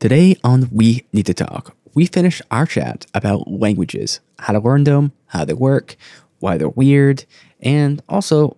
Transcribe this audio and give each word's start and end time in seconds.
Today 0.00 0.36
on 0.44 0.68
We 0.70 1.06
Need 1.12 1.26
to 1.26 1.34
Talk, 1.34 1.76
we 1.92 2.06
finish 2.06 2.40
our 2.52 2.66
chat 2.66 3.06
about 3.14 3.50
languages, 3.50 4.20
how 4.38 4.52
to 4.52 4.60
learn 4.60 4.84
them, 4.84 5.10
how 5.26 5.44
they 5.44 5.54
work, 5.54 5.96
why 6.38 6.56
they're 6.56 6.68
weird, 6.68 7.24
and 7.60 8.00
also, 8.08 8.56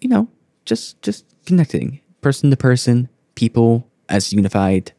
you 0.00 0.08
know, 0.08 0.28
just 0.66 1.02
just 1.02 1.24
connecting 1.46 2.00
person 2.20 2.50
to 2.50 2.56
person, 2.56 3.08
people 3.34 3.88
as 4.08 4.32
unified 4.32 4.92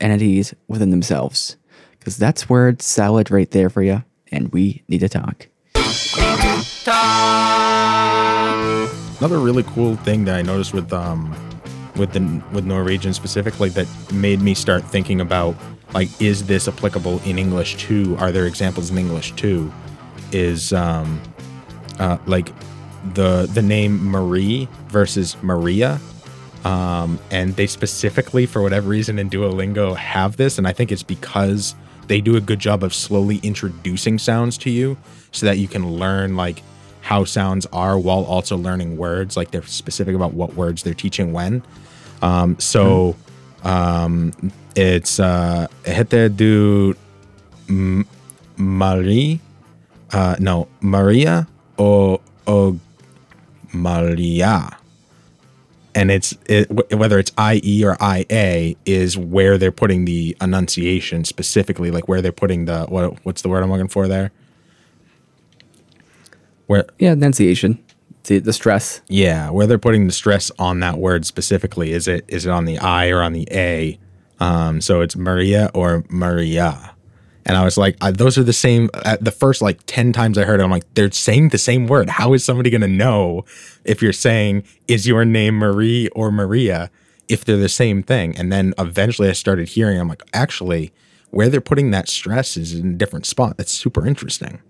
entities 0.00 0.54
within 0.68 0.88
themselves. 0.88 1.58
Because 1.98 2.16
that's 2.16 2.48
word 2.48 2.80
salad 2.80 3.30
right 3.30 3.50
there 3.50 3.68
for 3.68 3.82
you, 3.82 4.04
and 4.32 4.50
we 4.54 4.84
need 4.88 5.00
to 5.00 5.08
talk. 5.10 5.48
Another 9.18 9.38
really 9.38 9.64
cool 9.64 9.96
thing 9.96 10.24
that 10.24 10.36
I 10.36 10.40
noticed 10.40 10.72
with 10.72 10.90
um 10.94 11.36
with 11.96 12.12
the 12.12 12.42
with 12.52 12.64
Norwegian 12.64 13.12
specifically 13.12 13.68
that 13.70 13.86
made 14.12 14.40
me 14.40 14.54
start 14.54 14.84
thinking 14.84 15.20
about 15.20 15.56
like 15.94 16.08
is 16.20 16.46
this 16.46 16.68
applicable 16.68 17.20
in 17.24 17.38
English 17.38 17.76
too? 17.76 18.16
Are 18.18 18.32
there 18.32 18.46
examples 18.46 18.90
in 18.90 18.98
English 18.98 19.32
too? 19.32 19.72
Is 20.32 20.72
um 20.72 21.20
uh 21.98 22.18
like 22.26 22.52
the 23.14 23.46
the 23.52 23.62
name 23.62 24.04
Marie 24.04 24.68
versus 24.88 25.36
Maria. 25.42 26.00
Um, 26.64 27.20
and 27.30 27.54
they 27.54 27.68
specifically, 27.68 28.44
for 28.44 28.60
whatever 28.60 28.88
reason, 28.88 29.20
in 29.20 29.30
Duolingo 29.30 29.96
have 29.96 30.36
this, 30.36 30.58
and 30.58 30.66
I 30.66 30.72
think 30.72 30.90
it's 30.90 31.04
because 31.04 31.76
they 32.08 32.20
do 32.20 32.36
a 32.36 32.40
good 32.40 32.58
job 32.58 32.82
of 32.82 32.92
slowly 32.92 33.38
introducing 33.44 34.18
sounds 34.18 34.58
to 34.58 34.70
you, 34.70 34.96
so 35.30 35.46
that 35.46 35.58
you 35.58 35.68
can 35.68 35.88
learn 35.88 36.34
like 36.34 36.62
how 37.06 37.22
sounds 37.22 37.66
are 37.66 37.96
while 37.96 38.24
also 38.24 38.56
learning 38.56 38.96
words. 38.96 39.36
Like 39.36 39.52
they're 39.52 39.62
specific 39.62 40.16
about 40.16 40.34
what 40.34 40.54
words 40.54 40.82
they're 40.82 40.92
teaching 40.92 41.32
when. 41.32 41.62
Um, 42.20 42.58
so 42.58 43.14
um, 43.62 44.32
it's 44.74 45.20
uh, 45.20 45.68
du 45.84 46.96
Marie, 48.56 49.40
uh, 50.12 50.34
no 50.40 50.66
Maria 50.80 51.46
or 51.76 52.20
or 52.44 52.76
Maria. 53.72 54.76
And 55.94 56.10
it's 56.10 56.36
it, 56.46 56.68
wh- 56.72 56.92
whether 56.98 57.20
it's 57.20 57.30
IE 57.38 57.84
or 57.84 57.96
IA 58.02 58.74
is 58.84 59.16
where 59.16 59.58
they're 59.58 59.70
putting 59.70 60.06
the 60.06 60.36
enunciation 60.40 61.22
specifically, 61.22 61.92
like 61.92 62.08
where 62.08 62.20
they're 62.20 62.32
putting 62.32 62.64
the 62.64 62.86
what 62.86 63.24
what's 63.24 63.42
the 63.42 63.48
word 63.48 63.62
I'm 63.62 63.70
looking 63.70 63.86
for 63.86 64.08
there? 64.08 64.32
Where 66.66 66.84
Yeah, 66.98 67.12
enunciation, 67.12 67.82
the, 68.24 68.38
the 68.38 68.52
stress. 68.52 69.00
yeah, 69.08 69.50
where 69.50 69.66
they're 69.66 69.78
putting 69.78 70.06
the 70.06 70.12
stress 70.12 70.50
on 70.58 70.80
that 70.80 70.98
word 70.98 71.24
specifically. 71.26 71.92
Is 71.92 72.08
it 72.08 72.24
is 72.28 72.46
it 72.46 72.50
on 72.50 72.64
the 72.64 72.78
I 72.78 73.10
or 73.10 73.22
on 73.22 73.32
the 73.32 73.46
A? 73.52 73.98
Um, 74.40 74.80
so 74.80 75.00
it's 75.00 75.16
Maria 75.16 75.70
or 75.74 76.04
Maria. 76.08 76.92
And 77.48 77.56
I 77.56 77.64
was 77.64 77.78
like, 77.78 77.96
I, 78.00 78.10
those 78.10 78.36
are 78.36 78.42
the 78.42 78.52
same. 78.52 78.90
At 79.04 79.24
the 79.24 79.30
first 79.30 79.62
like 79.62 79.78
ten 79.86 80.12
times 80.12 80.36
I 80.36 80.44
heard 80.44 80.58
it, 80.60 80.64
I'm 80.64 80.70
like, 80.70 80.92
they're 80.94 81.12
saying 81.12 81.50
the 81.50 81.58
same 81.58 81.86
word. 81.86 82.10
How 82.10 82.32
is 82.32 82.44
somebody 82.44 82.68
gonna 82.70 82.88
know 82.88 83.44
if 83.84 84.02
you're 84.02 84.12
saying 84.12 84.64
is 84.88 85.06
your 85.06 85.24
name 85.24 85.54
Marie 85.54 86.08
or 86.08 86.32
Maria 86.32 86.90
if 87.28 87.44
they're 87.44 87.56
the 87.56 87.68
same 87.68 88.02
thing? 88.02 88.36
And 88.36 88.52
then 88.52 88.74
eventually 88.78 89.28
I 89.28 89.32
started 89.32 89.68
hearing. 89.68 90.00
I'm 90.00 90.08
like, 90.08 90.24
actually, 90.34 90.92
where 91.30 91.48
they're 91.48 91.60
putting 91.60 91.92
that 91.92 92.08
stress 92.08 92.56
is 92.56 92.74
in 92.74 92.94
a 92.94 92.96
different 92.96 93.26
spot. 93.26 93.56
That's 93.56 93.72
super 93.72 94.04
interesting. 94.04 94.60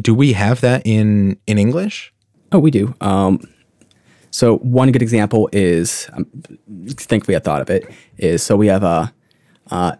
Do 0.00 0.14
we 0.14 0.32
have 0.32 0.60
that 0.60 0.82
in 0.84 1.38
in 1.46 1.58
English? 1.58 2.12
Oh, 2.52 2.58
we 2.58 2.70
do. 2.70 2.94
Um, 3.00 3.40
so 4.30 4.56
one 4.58 4.90
good 4.92 5.02
example 5.02 5.48
is, 5.52 6.08
um, 6.14 6.26
thankfully 6.88 7.36
I 7.36 7.38
thought 7.38 7.60
of 7.60 7.68
it, 7.68 7.90
is 8.16 8.42
so 8.42 8.56
we 8.56 8.66
have 8.68 8.82
a, 8.82 9.12
uh, 9.70 9.96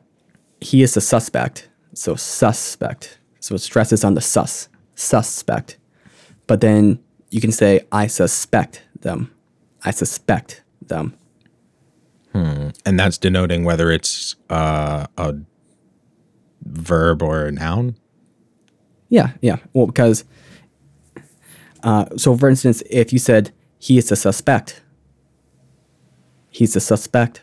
he 0.60 0.82
is 0.82 0.94
the 0.94 1.02
suspect. 1.02 1.68
So 1.94 2.16
suspect. 2.16 3.18
So 3.40 3.54
it 3.54 3.58
stresses 3.58 4.04
on 4.04 4.14
the 4.14 4.22
sus, 4.22 4.68
suspect. 4.94 5.78
But 6.46 6.62
then 6.62 6.98
you 7.30 7.40
can 7.40 7.52
say, 7.52 7.86
I 7.92 8.06
suspect 8.06 8.82
them. 9.00 9.30
I 9.84 9.90
suspect 9.90 10.62
them. 10.80 11.14
and 12.86 12.98
that's 12.98 13.18
denoting 13.18 13.64
whether 13.64 13.90
it's 13.90 14.36
uh, 14.48 15.06
a 15.18 15.34
verb 16.62 17.22
or 17.22 17.44
a 17.44 17.52
noun. 17.52 17.96
Yeah, 19.12 19.32
yeah. 19.42 19.56
Well, 19.74 19.86
because, 19.86 20.24
uh, 21.82 22.06
so 22.16 22.34
for 22.34 22.48
instance, 22.48 22.82
if 22.88 23.12
you 23.12 23.18
said, 23.18 23.52
he 23.78 23.98
is 23.98 24.10
a 24.10 24.16
suspect, 24.16 24.82
he's 26.50 26.74
a 26.76 26.80
suspect, 26.80 27.42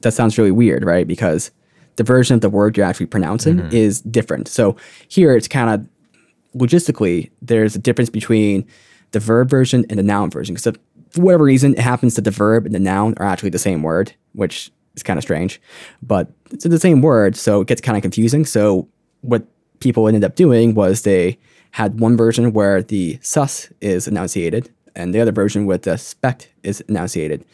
that 0.00 0.10
sounds 0.10 0.36
really 0.36 0.50
weird, 0.50 0.84
right? 0.84 1.06
Because 1.06 1.52
the 1.94 2.02
version 2.02 2.34
of 2.34 2.40
the 2.40 2.50
word 2.50 2.76
you're 2.76 2.84
actually 2.84 3.06
pronouncing 3.06 3.60
is 3.70 4.00
different. 4.00 4.48
So 4.48 4.74
here 5.06 5.36
it's 5.36 5.46
kind 5.46 5.70
of 5.70 6.58
logistically, 6.60 7.30
there's 7.40 7.76
a 7.76 7.78
difference 7.78 8.10
between 8.10 8.66
the 9.12 9.20
verb 9.20 9.48
version 9.48 9.84
and 9.88 10.00
the 10.00 10.02
noun 10.02 10.30
version. 10.30 10.56
Because 10.56 10.76
for 11.10 11.20
whatever 11.20 11.44
reason, 11.44 11.74
it 11.74 11.78
happens 11.78 12.16
that 12.16 12.22
the 12.22 12.32
verb 12.32 12.66
and 12.66 12.74
the 12.74 12.80
noun 12.80 13.14
are 13.18 13.26
actually 13.26 13.50
the 13.50 13.58
same 13.60 13.84
word, 13.84 14.12
which 14.32 14.72
is 14.96 15.04
kind 15.04 15.16
of 15.16 15.22
strange. 15.22 15.60
But 16.02 16.32
it's 16.50 16.64
the 16.64 16.80
same 16.80 17.02
word, 17.02 17.36
so 17.36 17.60
it 17.60 17.68
gets 17.68 17.80
kind 17.80 17.96
of 17.96 18.02
confusing. 18.02 18.44
So 18.44 18.88
what 19.20 19.46
people 19.82 20.08
ended 20.08 20.24
up 20.24 20.36
doing 20.36 20.74
was 20.74 21.02
they 21.02 21.38
had 21.72 22.00
one 22.00 22.16
version 22.16 22.52
where 22.52 22.82
the 22.82 23.18
sus 23.22 23.70
is 23.80 24.06
enunciated 24.06 24.70
and 24.94 25.14
the 25.14 25.20
other 25.20 25.32
version 25.32 25.66
with 25.66 25.82
the 25.82 25.96
spect 25.96 26.50
is 26.62 26.80
enunciated. 26.82 27.44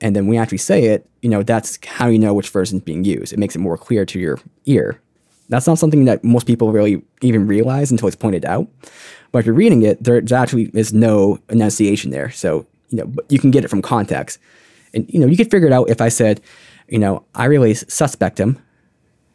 And 0.00 0.14
then 0.14 0.24
when 0.24 0.30
we 0.30 0.38
actually 0.38 0.58
say 0.58 0.84
it, 0.84 1.08
you 1.22 1.28
know, 1.28 1.42
that's 1.42 1.78
how 1.84 2.06
you 2.06 2.18
know 2.18 2.34
which 2.34 2.50
version 2.50 2.78
is 2.78 2.84
being 2.84 3.04
used. 3.04 3.32
It 3.32 3.38
makes 3.38 3.56
it 3.56 3.60
more 3.60 3.76
clear 3.76 4.04
to 4.06 4.18
your 4.18 4.38
ear. 4.66 5.00
That's 5.48 5.66
not 5.66 5.78
something 5.78 6.04
that 6.04 6.22
most 6.22 6.46
people 6.46 6.72
really 6.72 7.02
even 7.22 7.46
realize 7.46 7.90
until 7.90 8.06
it's 8.06 8.16
pointed 8.16 8.44
out. 8.44 8.68
But 9.32 9.40
if 9.40 9.46
you're 9.46 9.54
reading 9.54 9.82
it, 9.82 10.02
there 10.02 10.22
actually 10.34 10.70
is 10.74 10.92
no 10.92 11.38
enunciation 11.48 12.10
there. 12.10 12.30
So, 12.30 12.66
you 12.90 12.98
know, 12.98 13.12
you 13.28 13.38
can 13.38 13.50
get 13.50 13.64
it 13.64 13.68
from 13.68 13.82
context. 13.82 14.38
And, 14.94 15.08
you 15.12 15.20
know, 15.20 15.26
you 15.26 15.36
could 15.36 15.50
figure 15.50 15.66
it 15.66 15.72
out 15.72 15.88
if 15.88 16.00
I 16.00 16.08
said, 16.08 16.40
you 16.88 16.98
know, 16.98 17.24
I 17.34 17.46
really 17.46 17.74
suspect 17.74 18.38
him. 18.38 18.62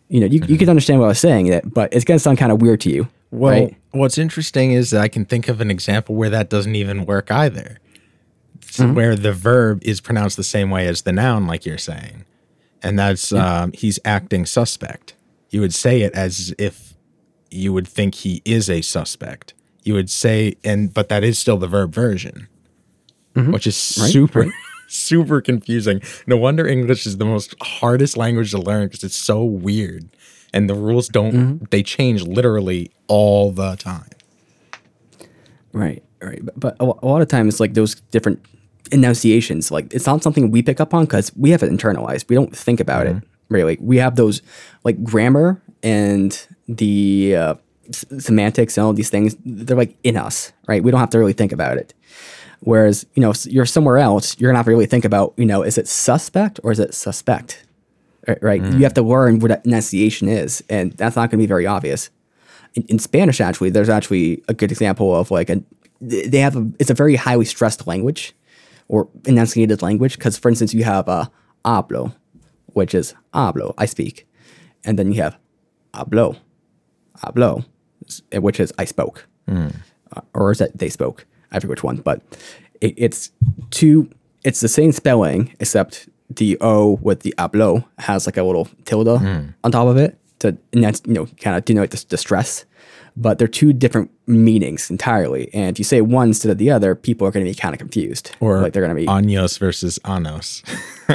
You 0.10 0.20
know, 0.20 0.26
you, 0.26 0.34
you 0.34 0.40
could 0.40 0.60
mm-hmm. 0.60 0.70
understand 0.70 1.00
what 1.00 1.06
I 1.06 1.10
was 1.10 1.20
saying, 1.20 1.48
that, 1.48 1.74
but 1.74 1.94
it's 1.94 2.06
going 2.06 2.18
to 2.18 2.20
sound 2.20 2.38
kind 2.38 2.52
of 2.52 2.62
weird 2.62 2.82
to 2.82 2.92
you. 2.92 3.08
Well, 3.32 3.52
right? 3.52 3.76
what's 3.92 4.18
interesting 4.18 4.74
is 4.74 4.92
that 4.92 5.02
I 5.02 5.08
can 5.08 5.26
think 5.26 5.48
of 5.48 5.60
an 5.60 5.72
example 5.72 6.14
where 6.14 6.30
that 6.30 6.50
doesn't 6.50 6.76
even 6.76 7.06
work 7.06 7.32
either. 7.32 7.80
It's 8.62 8.78
mm-hmm. 8.78 8.94
Where 8.94 9.16
the 9.16 9.34
verb 9.34 9.82
is 9.84 10.02
pronounced 10.02 10.38
the 10.38 10.44
same 10.44 10.70
way 10.70 10.88
as 10.88 11.02
the 11.02 11.12
noun, 11.12 11.48
like 11.48 11.66
you're 11.66 11.78
saying. 11.78 12.26
And 12.82 12.98
that's 13.00 13.32
mm-hmm. 13.32 13.44
um, 13.44 13.72
he's 13.74 14.00
acting 14.06 14.46
suspect. 14.46 15.16
You 15.50 15.62
would 15.62 15.74
say 15.74 16.02
it 16.02 16.14
as 16.14 16.54
if 16.58 16.94
you 17.52 17.72
would 17.74 17.88
think 17.88 18.16
he 18.16 18.42
is 18.46 18.70
a 18.70 18.82
suspect. 18.82 19.54
You 19.84 19.94
would 19.94 20.10
say, 20.10 20.56
and 20.64 20.94
but 20.94 21.10
that 21.10 21.24
is 21.24 21.38
still 21.38 21.58
the 21.58 21.68
verb 21.68 21.94
version, 21.94 22.48
which 23.36 23.68
is 23.68 23.98
Right, 24.02 24.12
super, 24.12 24.52
super 24.94 25.42
confusing. 25.42 26.02
No 26.28 26.38
wonder 26.38 26.68
English 26.68 27.06
is 27.06 27.18
the 27.18 27.26
most 27.26 27.56
hardest 27.62 28.18
language 28.18 28.52
to 28.52 28.60
learn 28.60 28.88
because 28.88 29.04
it's 29.04 29.16
so 29.16 29.44
weird, 29.44 30.08
and 30.54 30.70
the 30.70 30.76
rules 30.76 31.08
don't 31.10 31.70
they 31.72 31.84
change 31.84 32.24
literally 32.24 32.92
all 33.08 33.52
the 33.52 33.76
time. 33.76 34.10
Right, 35.72 36.04
right. 36.22 36.40
But, 36.46 36.60
but 36.60 36.76
a, 36.80 36.84
a 36.84 37.08
lot 37.08 37.22
of 37.22 37.28
times, 37.28 37.60
like 37.60 37.74
those 37.74 37.96
different 38.12 38.44
enunciations, 38.92 39.72
like 39.72 39.94
it's 39.94 40.06
not 40.06 40.22
something 40.24 40.52
we 40.52 40.62
pick 40.62 40.80
up 40.80 40.94
on 40.94 41.06
because 41.06 41.32
we 41.36 41.50
have 41.50 41.64
it 41.64 41.72
internalized. 41.72 42.30
We 42.30 42.36
don't 42.36 42.56
think 42.56 42.80
about 42.80 43.08
it 43.08 43.16
really. 43.50 43.78
We 43.82 43.98
have 43.98 44.16
those 44.16 44.42
like 44.84 45.04
grammar 45.04 45.62
and 45.82 46.46
the 46.68 47.36
uh, 47.36 47.56
s- 47.90 48.06
semantics 48.20 48.78
and 48.78 48.86
all 48.86 48.94
these 48.94 49.10
things. 49.10 49.36
They're 49.46 49.78
like 49.78 49.96
in 50.04 50.18
us, 50.18 50.52
right? 50.68 50.84
We 50.84 50.92
don't 50.92 51.00
have 51.00 51.10
to 51.12 51.20
really 51.20 51.34
think 51.34 51.52
about 51.52 51.78
it. 51.78 51.94
Whereas, 52.66 53.06
you 53.14 53.22
know, 53.22 53.34
you're 53.46 53.66
somewhere 53.66 53.98
else, 53.98 54.40
you're 54.40 54.50
gonna 54.50 54.60
have 54.60 54.66
to 54.66 54.72
really 54.72 54.86
think 54.86 55.06
about, 55.06 55.34
you 55.38 55.46
know, 55.46 55.64
is 55.64 55.78
it 55.78 55.88
suspect 55.88 56.60
or 56.64 56.72
is 56.72 56.80
it 56.80 56.94
suspect? 56.94 57.66
Right? 58.28 58.42
right? 58.42 58.62
You 58.62 58.70
mm. 58.70 58.84
have 58.84 58.94
to 58.96 59.02
learn 59.02 59.40
what 59.40 59.50
that 59.50 59.66
enunciation 59.66 60.28
is, 60.30 60.64
and 60.70 60.94
that's 60.94 61.16
not 61.16 61.30
gonna 61.30 61.42
be 61.42 61.48
very 61.48 61.68
obvious 61.68 62.10
in, 62.76 62.84
in 62.84 63.00
Spanish, 63.00 63.40
actually, 63.42 63.70
there's 63.70 63.90
actually 63.90 64.44
a 64.48 64.54
good 64.54 64.72
example 64.72 65.16
of 65.16 65.32
like 65.32 65.50
a 65.50 65.62
they 66.02 66.40
have 66.40 66.56
a 66.56 66.70
it's 66.80 66.90
a 66.90 66.94
very 66.94 67.16
highly 67.16 67.46
stressed 67.46 67.88
language 67.88 68.34
or 68.90 69.08
enunciated 69.26 69.82
language 69.82 70.18
because, 70.18 70.38
for 70.38 70.50
instance, 70.50 70.74
you 70.74 70.84
have 70.84 71.08
a 71.08 71.32
hablo, 71.64 72.14
which 72.68 72.94
is 72.94 73.14
hablo, 73.34 73.74
I 73.78 73.86
speak, 73.86 74.28
and 74.84 75.00
then 75.00 75.12
you 75.12 75.22
have 75.22 75.38
hablo, 75.94 76.38
hablo, 77.18 77.66
which 78.34 78.60
is 78.60 78.74
I 78.78 78.86
spoke, 78.86 79.28
mm. 79.48 79.74
uh, 80.16 80.22
or 80.34 80.52
is 80.52 80.58
that 80.58 80.78
they 80.78 80.90
spoke? 80.90 81.26
I 81.54 81.60
forget 81.60 81.70
which 81.70 81.84
one, 81.84 81.98
but 81.98 82.22
it, 82.82 82.94
it's 82.98 83.32
two. 83.70 84.10
It's 84.44 84.60
the 84.60 84.68
same 84.68 84.92
spelling 84.92 85.56
except 85.60 86.10
the 86.30 86.58
O 86.62 87.00
with 87.02 87.22
the 87.22 87.34
hablo 87.38 87.86
has 88.00 88.26
like 88.26 88.38
a 88.38 88.44
little 88.44 88.68
tilde 88.86 89.08
on 89.64 89.72
top 89.72 89.88
of 89.88 89.98
it 89.98 90.18
to 90.40 90.58
and 90.74 90.84
that's 90.84 91.02
you 91.06 91.14
know 91.14 91.26
kind 91.40 91.56
of 91.56 91.66
denote 91.66 91.92
the, 91.92 92.06
the 92.10 92.18
stress. 92.18 92.66
But 93.16 93.38
they're 93.38 93.48
two 93.48 93.74
different 93.74 94.10
meanings 94.26 94.90
entirely, 94.90 95.54
and 95.54 95.70
if 95.70 95.78
you 95.78 95.86
say 95.86 96.02
one 96.02 96.30
instead 96.30 96.52
of 96.52 96.58
the 96.58 96.72
other, 96.72 96.96
people 96.96 97.28
are 97.28 97.32
going 97.32 97.46
to 97.46 97.52
be 97.52 97.56
kind 97.56 97.76
of 97.76 97.78
confused, 97.80 98.36
Or 98.40 98.60
like 98.60 98.74
they're 98.74 98.82
going 98.84 98.96
to 98.96 99.00
be 99.00 99.06
años 99.08 99.60
versus 99.60 100.00
anos. 100.04 100.64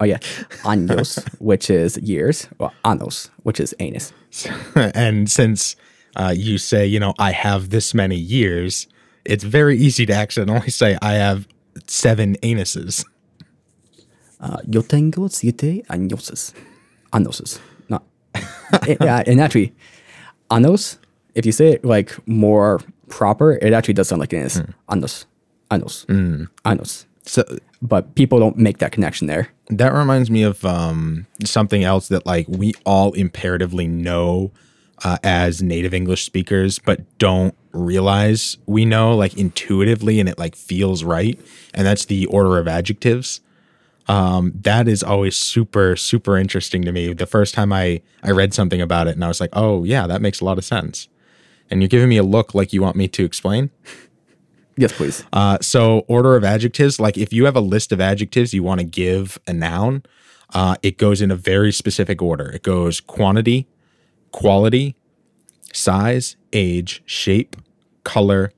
Oh 0.00 0.06
yeah, 0.06 0.16
años, 0.64 1.22
which 1.40 1.68
is 1.68 1.98
years, 1.98 2.48
or 2.58 2.72
anos, 2.86 3.30
which 3.42 3.60
is 3.60 3.74
anus. 3.80 4.14
and 4.74 5.30
since 5.30 5.76
uh, 6.16 6.32
you 6.34 6.56
say, 6.56 6.86
you 6.86 6.98
know, 6.98 7.12
I 7.18 7.32
have 7.32 7.68
this 7.68 7.92
many 7.92 8.16
years, 8.16 8.86
it's 9.24 9.44
very 9.44 9.76
easy 9.76 10.06
to 10.06 10.12
accidentally 10.12 10.70
say 10.70 10.96
I 11.02 11.14
have 11.14 11.46
seven 11.86 12.36
anuses. 12.42 13.04
Uh, 14.40 14.56
yo 14.68 14.80
tengo 14.82 15.28
siete 15.28 15.82
años. 15.90 16.52
Años. 17.12 17.58
Not. 17.88 18.04
yeah, 19.00 19.22
and 19.26 19.40
actually, 19.40 19.74
anos, 20.50 20.98
if 21.34 21.44
you 21.44 21.52
say 21.52 21.72
it 21.72 21.84
like 21.84 22.16
more 22.26 22.80
proper, 23.08 23.52
it 23.52 23.72
actually 23.72 23.94
does 23.94 24.08
sound 24.08 24.20
like 24.20 24.32
an 24.32 24.40
anus. 24.40 24.62
Anos. 24.88 25.26
Anos. 25.70 26.06
Anos. 26.64 27.06
So 27.22 27.44
But 27.82 28.14
people 28.14 28.38
don't 28.38 28.56
make 28.56 28.78
that 28.78 28.92
connection 28.92 29.26
there. 29.26 29.48
that 29.68 29.92
reminds 29.92 30.30
me 30.30 30.42
of 30.42 30.64
um, 30.64 31.26
something 31.44 31.84
else 31.84 32.08
that 32.08 32.24
like 32.26 32.46
we 32.48 32.72
all 32.86 33.12
imperatively 33.12 33.86
know 33.86 34.50
uh, 35.04 35.18
as 35.22 35.62
native 35.62 35.92
English 35.94 36.24
speakers, 36.24 36.78
but 36.78 37.00
don't 37.18 37.54
realize 37.72 38.58
we 38.66 38.84
know 38.84 39.16
like 39.16 39.36
intuitively, 39.36 40.20
and 40.20 40.28
it 40.28 40.38
like 40.38 40.56
feels 40.56 41.04
right. 41.04 41.38
And 41.74 41.86
that's 41.86 42.04
the 42.06 42.26
order 42.26 42.58
of 42.58 42.68
adjectives. 42.68 43.40
Um, 44.08 44.52
that 44.62 44.88
is 44.88 45.02
always 45.02 45.36
super 45.36 45.94
super 45.94 46.36
interesting 46.36 46.82
to 46.82 46.92
me. 46.92 47.12
The 47.12 47.26
first 47.26 47.54
time 47.54 47.72
I 47.72 48.02
I 48.22 48.30
read 48.30 48.54
something 48.54 48.80
about 48.80 49.06
it, 49.06 49.14
and 49.14 49.24
I 49.24 49.28
was 49.28 49.40
like, 49.40 49.50
oh 49.52 49.84
yeah, 49.84 50.06
that 50.06 50.20
makes 50.20 50.40
a 50.40 50.44
lot 50.44 50.58
of 50.58 50.64
sense. 50.64 51.08
And 51.70 51.80
you're 51.80 51.88
giving 51.88 52.08
me 52.08 52.16
a 52.16 52.24
look 52.24 52.54
like 52.54 52.72
you 52.72 52.82
want 52.82 52.96
me 52.96 53.06
to 53.08 53.24
explain. 53.24 53.70
Yes, 54.76 54.92
please. 54.92 55.24
Uh, 55.32 55.58
so 55.60 56.00
order 56.08 56.36
of 56.36 56.42
adjectives, 56.42 56.98
like 56.98 57.18
if 57.18 57.32
you 57.32 57.44
have 57.44 57.54
a 57.54 57.60
list 57.60 57.92
of 57.92 58.00
adjectives 58.00 58.54
you 58.54 58.62
want 58.62 58.80
to 58.80 58.84
give 58.84 59.38
a 59.46 59.52
noun, 59.52 60.02
uh, 60.54 60.76
it 60.82 60.96
goes 60.96 61.20
in 61.20 61.30
a 61.30 61.36
very 61.36 61.70
specific 61.70 62.22
order. 62.22 62.50
It 62.50 62.62
goes 62.62 62.98
quantity, 63.00 63.68
quality, 64.32 64.96
size, 65.72 66.36
age, 66.52 67.02
shape, 67.06 67.56
color, 68.04 68.52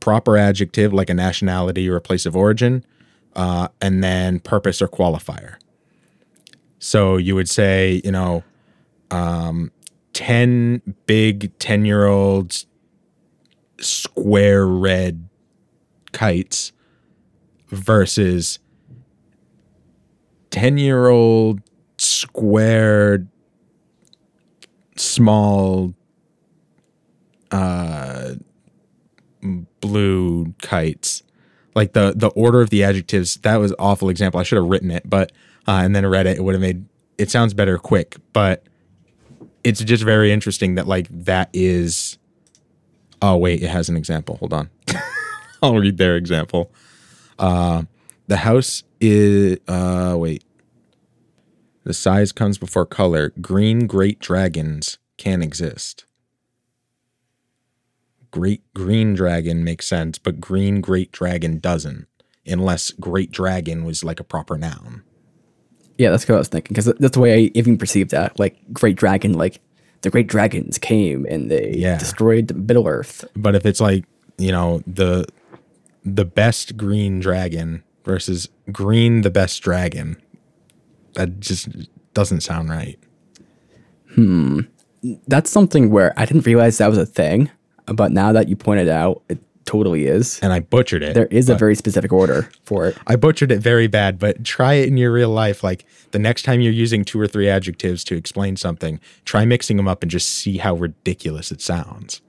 proper 0.00 0.36
adjective 0.36 0.92
like 0.92 1.10
a 1.10 1.14
nationality 1.14 1.88
or 1.88 1.96
a 1.96 2.00
place 2.00 2.26
of 2.26 2.36
origin, 2.36 2.84
uh, 3.36 3.68
and 3.80 4.02
then 4.02 4.40
purpose 4.40 4.80
or 4.80 4.88
qualifier. 4.88 5.56
So 6.78 7.16
you 7.16 7.34
would 7.34 7.48
say, 7.48 8.00
you 8.04 8.12
know, 8.12 8.44
um, 9.10 9.70
10 10.12 10.94
big 11.06 11.56
10 11.58 11.84
year 11.84 12.06
olds 12.06 12.66
square 13.80 14.66
red 14.66 15.28
kites 16.12 16.72
versus 17.68 18.58
10 20.50 20.78
year 20.78 21.08
old 21.08 21.60
square 21.98 23.26
small 24.96 25.94
uh 27.50 28.34
blue 29.80 30.52
kites 30.62 31.22
like 31.74 31.92
the 31.92 32.12
the 32.16 32.28
order 32.28 32.60
of 32.60 32.70
the 32.70 32.82
adjectives 32.82 33.36
that 33.36 33.56
was 33.56 33.72
awful 33.78 34.08
example 34.08 34.40
i 34.40 34.42
should 34.42 34.56
have 34.56 34.66
written 34.66 34.90
it 34.90 35.08
but 35.08 35.32
uh, 35.66 35.80
and 35.82 35.94
then 35.94 36.04
read 36.06 36.26
it 36.26 36.36
it 36.36 36.44
would 36.44 36.54
have 36.54 36.62
made 36.62 36.84
it 37.18 37.30
sounds 37.30 37.54
better 37.54 37.78
quick 37.78 38.16
but 38.32 38.64
it's 39.64 39.82
just 39.84 40.02
very 40.02 40.32
interesting 40.32 40.74
that 40.74 40.86
like 40.86 41.06
that 41.10 41.48
is 41.52 42.18
oh 43.22 43.36
wait 43.36 43.62
it 43.62 43.68
has 43.68 43.88
an 43.88 43.96
example 43.96 44.36
hold 44.36 44.52
on 44.52 44.68
I'll 45.62 45.76
read 45.76 45.98
their 45.98 46.16
example. 46.16 46.70
Uh, 47.38 47.84
the 48.26 48.38
house 48.38 48.82
is 49.00 49.58
uh, 49.68 50.14
wait. 50.18 50.44
The 51.84 51.94
size 51.94 52.32
comes 52.32 52.58
before 52.58 52.84
color. 52.84 53.32
Green 53.40 53.86
great 53.86 54.18
dragons 54.18 54.98
can 55.16 55.42
exist. 55.42 56.04
Great 58.30 58.62
green 58.74 59.14
dragon 59.14 59.64
makes 59.64 59.86
sense, 59.86 60.18
but 60.18 60.40
green 60.40 60.80
great 60.80 61.12
dragon 61.12 61.58
doesn't, 61.58 62.06
unless 62.46 62.90
great 62.92 63.30
dragon 63.30 63.84
was 63.84 64.04
like 64.04 64.20
a 64.20 64.24
proper 64.24 64.56
noun. 64.58 65.02
Yeah, 65.96 66.10
that's 66.10 66.28
what 66.28 66.36
I 66.36 66.38
was 66.38 66.48
thinking 66.48 66.68
because 66.74 66.84
that's 66.86 67.14
the 67.14 67.20
way 67.20 67.34
I 67.46 67.50
even 67.54 67.76
perceived 67.78 68.10
that. 68.10 68.38
Like 68.38 68.56
great 68.72 68.96
dragon, 68.96 69.32
like 69.32 69.60
the 70.02 70.10
great 70.10 70.28
dragons 70.28 70.78
came 70.78 71.26
and 71.28 71.50
they 71.50 71.74
Yeah. 71.76 71.98
destroyed 71.98 72.54
Middle 72.54 72.86
Earth. 72.86 73.24
But 73.34 73.54
if 73.54 73.64
it's 73.66 73.80
like 73.80 74.04
you 74.36 74.52
know 74.52 74.82
the 74.86 75.26
the 76.04 76.24
best 76.24 76.76
green 76.76 77.18
dragon 77.18 77.82
versus 78.04 78.48
green 78.70 79.22
the 79.22 79.30
best 79.30 79.60
dragon, 79.62 80.16
that 81.14 81.40
just 81.40 81.68
doesn't 82.14 82.42
sound 82.42 82.68
right. 82.70 82.98
Hmm, 84.14 84.60
that's 85.26 85.50
something 85.50 85.90
where 85.90 86.12
I 86.16 86.24
didn't 86.26 86.46
realize 86.46 86.78
that 86.78 86.88
was 86.88 86.98
a 86.98 87.06
thing, 87.06 87.50
but 87.92 88.12
now 88.12 88.32
that 88.32 88.48
you 88.48 88.56
pointed 88.56 88.88
out, 88.88 89.22
it 89.28 89.38
totally 89.64 90.06
is. 90.06 90.38
and 90.40 90.50
I 90.52 90.60
butchered 90.60 91.02
it. 91.02 91.12
There 91.14 91.26
is 91.26 91.50
a 91.50 91.54
very 91.54 91.74
specific 91.74 92.10
order 92.12 92.48
for 92.64 92.86
it. 92.86 92.96
I 93.06 93.16
butchered 93.16 93.52
it 93.52 93.60
very 93.60 93.86
bad, 93.86 94.18
but 94.18 94.42
try 94.44 94.74
it 94.74 94.88
in 94.88 94.96
your 94.96 95.12
real 95.12 95.28
life. 95.30 95.62
Like 95.62 95.84
the 96.12 96.18
next 96.18 96.42
time 96.44 96.60
you're 96.62 96.72
using 96.72 97.04
two 97.04 97.20
or 97.20 97.26
three 97.26 97.48
adjectives 97.50 98.02
to 98.04 98.16
explain 98.16 98.56
something, 98.56 98.98
try 99.26 99.44
mixing 99.44 99.76
them 99.76 99.86
up 99.86 100.02
and 100.02 100.10
just 100.10 100.30
see 100.30 100.56
how 100.56 100.74
ridiculous 100.74 101.52
it 101.52 101.60
sounds. 101.60 102.22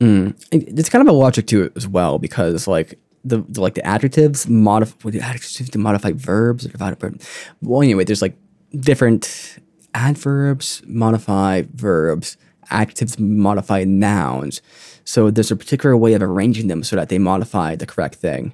Hmm. 0.00 0.28
It- 0.50 0.78
It's 0.78 0.88
kind 0.88 1.06
of 1.06 1.14
a 1.14 1.16
logic 1.16 1.46
to 1.48 1.62
it 1.64 1.72
as 1.76 1.86
well 1.86 2.18
because 2.18 2.66
like 2.66 2.98
the, 3.24 3.44
the 3.48 3.60
like 3.60 3.74
the 3.74 3.86
adjectives 3.86 4.48
modify 4.48 5.10
the 5.10 5.20
adjectives 5.20 5.70
to 5.70 5.78
modify 5.78 6.12
verbs 6.12 6.64
or 6.66 6.70
divide 6.70 6.98
verb. 6.98 7.20
Well, 7.62 7.82
anyway, 7.82 8.04
there's 8.04 8.22
like 8.22 8.34
different 8.74 9.58
adverbs 9.94 10.82
modify 10.86 11.62
verbs, 11.74 12.36
adjectives 12.70 13.18
modify 13.18 13.84
nouns. 13.84 14.62
So 15.04 15.30
there's 15.30 15.50
a 15.50 15.56
particular 15.56 15.96
way 15.96 16.14
of 16.14 16.22
arranging 16.22 16.68
them 16.68 16.82
so 16.82 16.96
that 16.96 17.08
they 17.08 17.18
modify 17.18 17.76
the 17.76 17.86
correct 17.86 18.16
thing. 18.16 18.52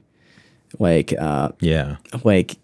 Like 0.78 1.12
uh, 1.18 1.50
Yeah. 1.60 1.96
like 2.24 2.56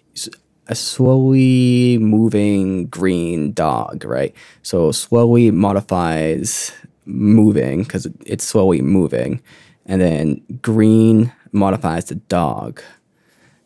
a 0.69 0.75
slowly 0.75 1.99
moving 1.99 2.87
green 2.87 3.52
dog, 3.52 4.04
right? 4.04 4.34
So 4.62 4.93
slowly 4.93 5.50
modifies 5.50 6.72
moving 7.04 7.82
because 7.82 8.06
it's 8.25 8.44
slowly 8.44 8.81
moving, 8.81 9.40
and 9.87 10.00
then 10.00 10.40
green 10.62 11.32
modifies 11.50 12.05
the 12.06 12.14
dog. 12.14 12.81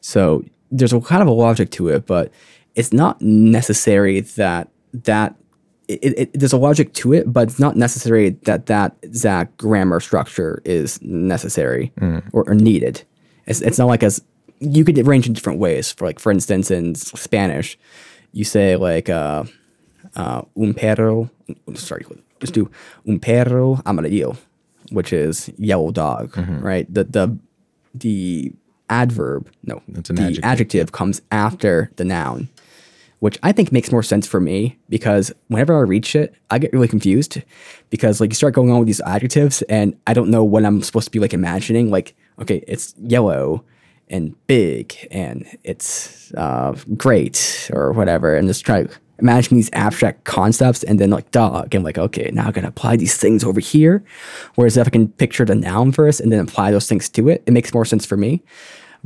So 0.00 0.44
there's 0.71 0.93
a 0.93 1.00
kind 1.00 1.23
of 1.23 1.29
a 1.29 1.32
logic 1.32 1.71
to 1.73 1.89
it, 1.89 2.06
but 2.06 2.32
it's 2.75 2.93
not 2.93 3.21
necessary 3.21 4.21
that 4.21 4.69
that 5.05 5.35
it, 5.88 6.19
it, 6.19 6.31
there's 6.34 6.53
a 6.53 6.58
logic 6.58 6.93
to 6.94 7.13
it, 7.13 7.32
but 7.32 7.49
it's 7.49 7.58
not 7.58 7.77
necessary 7.77 8.31
that 8.44 8.67
that 8.67 8.96
exact 9.03 9.56
grammar 9.56 10.01
structure 10.01 10.60
is 10.65 11.01
necessary 11.03 11.93
or, 12.32 12.44
or 12.49 12.55
needed. 12.55 13.03
It's, 13.46 13.60
it's 13.60 13.79
not 13.79 13.87
like 13.87 14.03
as 14.03 14.22
you 14.58 14.84
could 14.84 14.99
arrange 14.99 15.27
in 15.27 15.32
different 15.32 15.58
ways. 15.58 15.93
For 15.93 16.06
like, 16.06 16.19
for 16.19 16.32
instance, 16.32 16.70
in 16.70 16.94
Spanish, 16.94 17.79
you 18.32 18.44
say 18.44 18.77
like 18.77 19.08
uh, 19.08 19.44
uh, 20.17 20.43
un 20.56 20.75
perro. 20.75 21.31
Sorry, 21.75 22.05
let's 22.41 22.51
do 22.51 22.70
un 23.06 23.19
perro 23.20 23.81
amarillo, 23.87 24.37
which 24.91 25.13
is 25.13 25.51
yellow 25.58 25.91
dog, 25.93 26.37
right? 26.63 26.93
The 26.93 27.05
the 27.05 27.39
the 27.94 28.53
adverb, 28.89 29.51
no, 29.65 29.82
the 29.89 30.01
adjective, 30.22 30.44
adjective 30.44 30.93
comes 30.93 31.20
after 31.31 31.91
the 31.96 32.05
noun, 32.05 32.49
which 33.20 33.39
I 33.43 33.53
think 33.53 33.73
makes 33.73 33.91
more 33.91 34.03
sense 34.03 34.27
for 34.27 34.41
me 34.41 34.79
because 34.89 35.32
whenever 35.49 35.77
I 35.77 35.81
read 35.81 36.05
shit, 36.05 36.35
I 36.51 36.58
get 36.58 36.73
really 36.73 36.89
confused 36.89 37.43
because 37.91 38.20
like 38.20 38.31
you 38.31 38.35
start 38.35 38.55
going 38.55 38.70
on 38.70 38.79
with 38.79 38.87
these 38.87 39.01
adjectives 39.03 39.63
and 39.63 39.96
I 40.06 40.15
don't 40.15 40.31
know 40.31 40.44
what 40.44 40.65
I'm 40.65 40.82
supposed 40.82 41.06
to 41.06 41.11
be 41.11 41.19
like 41.19 41.32
imagining. 41.32 41.91
Like, 41.91 42.15
okay, 42.41 42.63
it's 42.67 42.94
yellow 42.99 43.65
and 44.08 44.35
big 44.46 44.94
and 45.11 45.46
it's 45.65 46.32
uh, 46.35 46.77
great 46.96 47.70
or 47.73 47.93
whatever, 47.93 48.37
and 48.37 48.49
just 48.49 48.65
try 48.65 48.85
to 48.85 48.94
imagine 49.19 49.56
these 49.56 49.70
abstract 49.73 50.25
concepts 50.25 50.82
and 50.85 51.01
then 51.01 51.08
like 51.08 51.31
dog 51.31 51.75
and 51.75 51.82
like 51.82 51.96
okay 51.96 52.31
now 52.35 52.51
going 52.51 52.65
to 52.65 52.69
apply 52.69 52.96
these 52.96 53.17
things 53.17 53.43
over 53.43 53.61
here. 53.61 54.05
Whereas 54.56 54.77
if 54.77 54.87
i 54.87 54.91
can 54.91 55.08
picture 55.08 55.46
the 55.46 55.55
noun 55.55 55.91
first 55.91 56.20
and 56.20 56.31
then 56.31 56.41
apply 56.41 56.70
those 56.70 56.87
things 56.87 57.08
to 57.08 57.31
it 57.31 57.43
it 57.46 57.53
makes 57.53 57.73
more 57.73 57.87
sense 57.87 58.05
for 58.05 58.19
me 58.19 58.43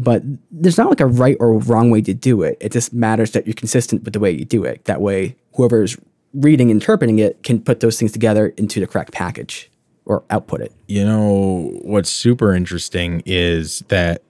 but 0.04 0.23
there's 0.50 0.78
not 0.78 0.88
like 0.88 1.00
a 1.00 1.07
right 1.07 1.37
or 1.40 1.59
wrong 1.59 1.90
way 1.90 2.00
to 2.00 2.14
do 2.14 2.42
it 2.42 2.57
it 2.61 2.73
just 2.73 2.92
matters 2.92 3.33
that 3.33 3.47
you're 3.47 3.54
consistent 3.54 4.02
with 4.04 4.12
the 4.14 4.21
way 4.21 4.30
you 4.30 4.45
do 4.45 4.64
it 4.64 4.85
that 4.85 5.00
way 5.00 5.37
whoever's 5.54 5.97
reading 6.35 6.71
interpreting 6.71 7.19
it 7.19 7.42
can 7.42 7.61
put 7.61 7.80
those 7.80 7.99
things 7.99 8.12
together 8.12 8.49
into 8.57 8.80
the 8.80 8.87
correct 8.87 9.12
package 9.12 9.71
or 10.04 10.25
output 10.30 10.61
it 10.61 10.73
You 10.87 11.04
know, 11.04 11.78
what's 11.83 12.11
super 12.11 12.52
interesting 12.52 13.23
is 13.26 13.80
that 13.88 14.23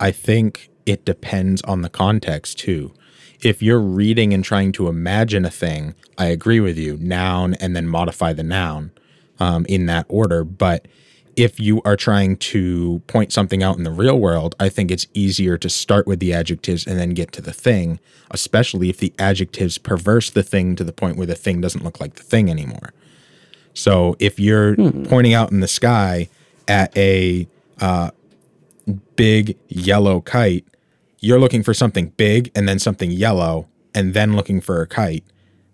I 0.00 0.10
think 0.10 0.70
it 0.84 1.04
depends 1.04 1.62
on 1.62 1.82
the 1.82 1.88
context 1.88 2.58
too. 2.58 2.92
If 3.40 3.62
you're 3.62 3.80
reading 3.80 4.34
and 4.34 4.42
trying 4.42 4.72
to 4.72 4.88
imagine 4.88 5.44
a 5.44 5.50
thing, 5.50 5.94
I 6.18 6.26
agree 6.26 6.60
with 6.60 6.76
you, 6.76 6.96
noun 7.00 7.54
and 7.54 7.76
then 7.76 7.86
modify 7.86 8.32
the 8.32 8.42
noun 8.42 8.90
um, 9.38 9.64
in 9.68 9.86
that 9.86 10.06
order. 10.08 10.42
But 10.44 10.86
if 11.36 11.58
you 11.58 11.80
are 11.82 11.96
trying 11.96 12.36
to 12.36 13.02
point 13.06 13.32
something 13.32 13.62
out 13.62 13.76
in 13.76 13.84
the 13.84 13.90
real 13.90 14.18
world, 14.18 14.54
I 14.60 14.68
think 14.68 14.90
it's 14.90 15.06
easier 15.14 15.56
to 15.58 15.68
start 15.68 16.06
with 16.06 16.20
the 16.20 16.32
adjectives 16.32 16.86
and 16.86 16.98
then 16.98 17.10
get 17.10 17.32
to 17.32 17.42
the 17.42 17.52
thing, 17.52 18.00
especially 18.30 18.90
if 18.90 18.98
the 18.98 19.12
adjectives 19.18 19.78
perverse 19.78 20.30
the 20.30 20.42
thing 20.42 20.76
to 20.76 20.84
the 20.84 20.92
point 20.92 21.16
where 21.16 21.26
the 21.26 21.34
thing 21.34 21.60
doesn't 21.60 21.84
look 21.84 22.00
like 22.00 22.14
the 22.14 22.22
thing 22.22 22.50
anymore. 22.50 22.92
So 23.74 24.16
if 24.18 24.38
you're 24.38 24.74
hmm. 24.74 25.04
pointing 25.04 25.34
out 25.34 25.50
in 25.50 25.60
the 25.60 25.68
sky 25.68 26.28
at 26.68 26.96
a 26.96 27.46
uh, 27.80 28.10
big 29.16 29.56
yellow 29.68 30.20
kite, 30.20 30.66
you're 31.20 31.40
looking 31.40 31.62
for 31.62 31.72
something 31.72 32.08
big 32.16 32.50
and 32.54 32.68
then 32.68 32.78
something 32.78 33.10
yellow 33.10 33.68
and 33.94 34.12
then 34.12 34.36
looking 34.36 34.60
for 34.60 34.82
a 34.82 34.86
kite 34.86 35.24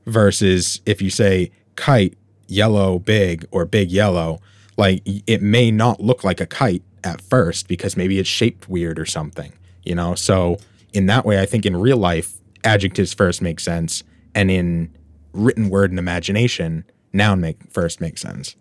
versus 0.07 0.81
if 0.87 1.03
you 1.03 1.11
say 1.11 1.51
kite 1.77 2.17
yellow 2.47 2.99
big 2.99 3.47
or 3.51 3.65
big 3.65 3.91
yellow 3.91 4.41
like 4.79 5.03
it 5.05 5.43
may 5.43 5.71
not 5.71 6.01
look 6.01 6.25
like 6.25 6.41
a 6.41 6.47
kite 6.47 6.83
at 7.05 7.21
first 7.21 7.69
because 7.69 7.97
maybe 7.97 8.19
it's 8.19 8.29
shaped 8.29 8.69
weird 8.69 8.99
or 8.99 9.07
something 9.07 9.53
you 9.85 9.95
know? 9.95 10.15
So 10.15 10.59
in 10.95 11.05
that 11.07 11.27
way 11.27 11.39
i 11.39 11.45
think 11.45 11.67
in 11.67 11.77
real 11.77 11.99
life 11.99 12.39
adjectives 12.65 13.13
first 13.13 13.43
make 13.43 13.61
sense 13.61 14.03
and 14.35 14.51
in 14.51 14.91
written 15.33 15.69
word 15.69 15.91
and 15.91 15.99
imagination 15.99 16.85
noun 17.13 17.41
make 17.41 17.59
first 17.71 18.01
make 18.01 18.19
sense. 18.19 18.57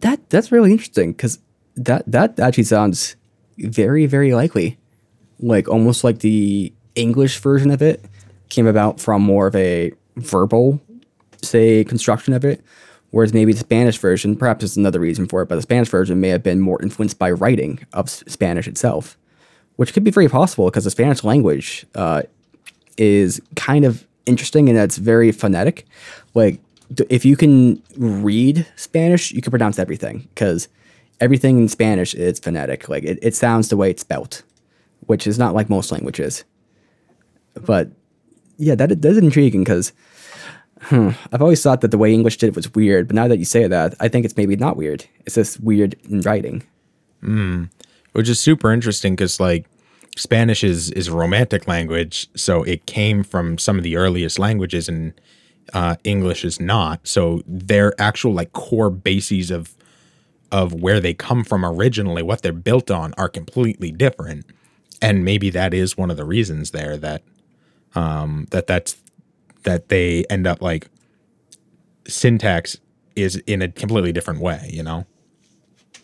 That 0.00 0.28
that's 0.30 0.52
really 0.52 0.72
interesting 0.72 1.12
because 1.12 1.38
that 1.76 2.04
that 2.10 2.38
actually 2.38 2.64
sounds 2.64 3.16
very 3.58 4.06
very 4.06 4.34
likely. 4.34 4.78
Like 5.40 5.68
almost 5.68 6.04
like 6.04 6.20
the 6.20 6.72
english 6.94 7.38
version 7.38 7.70
of 7.70 7.80
it 7.80 8.04
came 8.48 8.66
about 8.66 8.98
from 9.00 9.22
more 9.22 9.46
of 9.46 9.54
a 9.54 9.92
verbal 10.16 10.80
say 11.42 11.84
construction 11.84 12.34
of 12.34 12.44
it 12.44 12.60
whereas 13.10 13.32
maybe 13.32 13.52
the 13.52 13.58
spanish 13.58 13.98
version 13.98 14.36
perhaps 14.36 14.60
there's 14.60 14.76
another 14.76 15.00
reason 15.00 15.26
for 15.26 15.42
it 15.42 15.48
but 15.48 15.56
the 15.56 15.62
spanish 15.62 15.88
version 15.88 16.20
may 16.20 16.28
have 16.28 16.42
been 16.42 16.60
more 16.60 16.80
influenced 16.82 17.18
by 17.18 17.30
writing 17.30 17.84
of 17.92 18.08
spanish 18.08 18.68
itself 18.68 19.16
which 19.76 19.92
could 19.92 20.04
be 20.04 20.10
very 20.10 20.28
possible 20.28 20.66
because 20.66 20.84
the 20.84 20.90
spanish 20.90 21.22
language 21.22 21.86
uh, 21.94 22.22
is 22.98 23.40
kind 23.54 23.84
of 23.84 24.06
interesting 24.28 24.68
and 24.68 24.78
it's 24.78 24.98
very 24.98 25.32
phonetic. 25.32 25.86
Like 26.34 26.60
if 27.08 27.24
you 27.24 27.36
can 27.36 27.82
read 27.96 28.66
spanish 28.76 29.30
you 29.30 29.42
can 29.42 29.50
pronounce 29.50 29.78
everything 29.78 30.28
because 30.34 30.68
everything 31.20 31.58
in 31.58 31.68
spanish 31.68 32.14
is 32.14 32.38
phonetic. 32.38 32.88
Like 32.88 33.04
it, 33.04 33.18
it 33.22 33.34
sounds 33.34 33.68
the 33.68 33.76
way 33.76 33.90
it's 33.90 34.02
spelt 34.02 34.42
which 35.06 35.26
is 35.26 35.38
not 35.38 35.54
like 35.54 35.70
most 35.70 35.90
languages. 35.90 36.44
But 37.54 37.90
yeah 38.58 38.74
that, 38.74 38.88
that 38.88 39.08
is 39.08 39.18
intriguing 39.18 39.62
because 39.62 39.92
Hmm. 40.82 41.10
I've 41.32 41.42
always 41.42 41.62
thought 41.62 41.80
that 41.80 41.90
the 41.90 41.98
way 41.98 42.12
English 42.12 42.36
did 42.36 42.48
it 42.48 42.56
was 42.56 42.72
weird, 42.74 43.08
but 43.08 43.14
now 43.14 43.28
that 43.28 43.38
you 43.38 43.44
say 43.44 43.66
that, 43.66 43.94
I 44.00 44.08
think 44.08 44.24
it's 44.24 44.36
maybe 44.36 44.56
not 44.56 44.76
weird. 44.76 45.04
It's 45.26 45.34
just 45.34 45.60
weird 45.60 45.96
in 46.08 46.20
writing. 46.20 46.62
Mm. 47.22 47.70
Which 48.12 48.28
is 48.28 48.40
super 48.40 48.72
interesting 48.72 49.14
because, 49.14 49.40
like, 49.40 49.66
Spanish 50.16 50.64
is 50.64 50.90
is 50.90 51.08
a 51.08 51.14
romantic 51.14 51.68
language, 51.68 52.28
so 52.34 52.62
it 52.64 52.86
came 52.86 53.22
from 53.22 53.58
some 53.58 53.78
of 53.78 53.84
the 53.84 53.96
earliest 53.96 54.38
languages, 54.38 54.88
and 54.88 55.12
uh, 55.72 55.96
English 56.04 56.44
is 56.44 56.60
not. 56.60 57.06
So 57.06 57.42
their 57.46 57.92
actual 58.00 58.32
like 58.32 58.52
core 58.52 58.90
bases 58.90 59.50
of 59.50 59.76
of 60.50 60.72
where 60.72 60.98
they 60.98 61.14
come 61.14 61.44
from 61.44 61.64
originally, 61.64 62.22
what 62.22 62.42
they're 62.42 62.52
built 62.52 62.90
on, 62.90 63.14
are 63.18 63.28
completely 63.28 63.92
different. 63.92 64.46
And 65.00 65.24
maybe 65.24 65.50
that 65.50 65.74
is 65.74 65.96
one 65.96 66.10
of 66.10 66.16
the 66.16 66.24
reasons 66.24 66.70
there 66.72 66.96
that 66.96 67.22
um, 67.94 68.46
that 68.50 68.66
that's 68.66 68.96
that 69.68 69.90
they 69.90 70.24
end 70.30 70.46
up 70.46 70.62
like 70.62 70.88
syntax 72.06 72.78
is 73.14 73.36
in 73.46 73.60
a 73.60 73.68
completely 73.68 74.12
different 74.12 74.40
way, 74.40 74.70
you 74.72 74.82
know? 74.82 75.04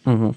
Mm-hmm. 0.05 0.33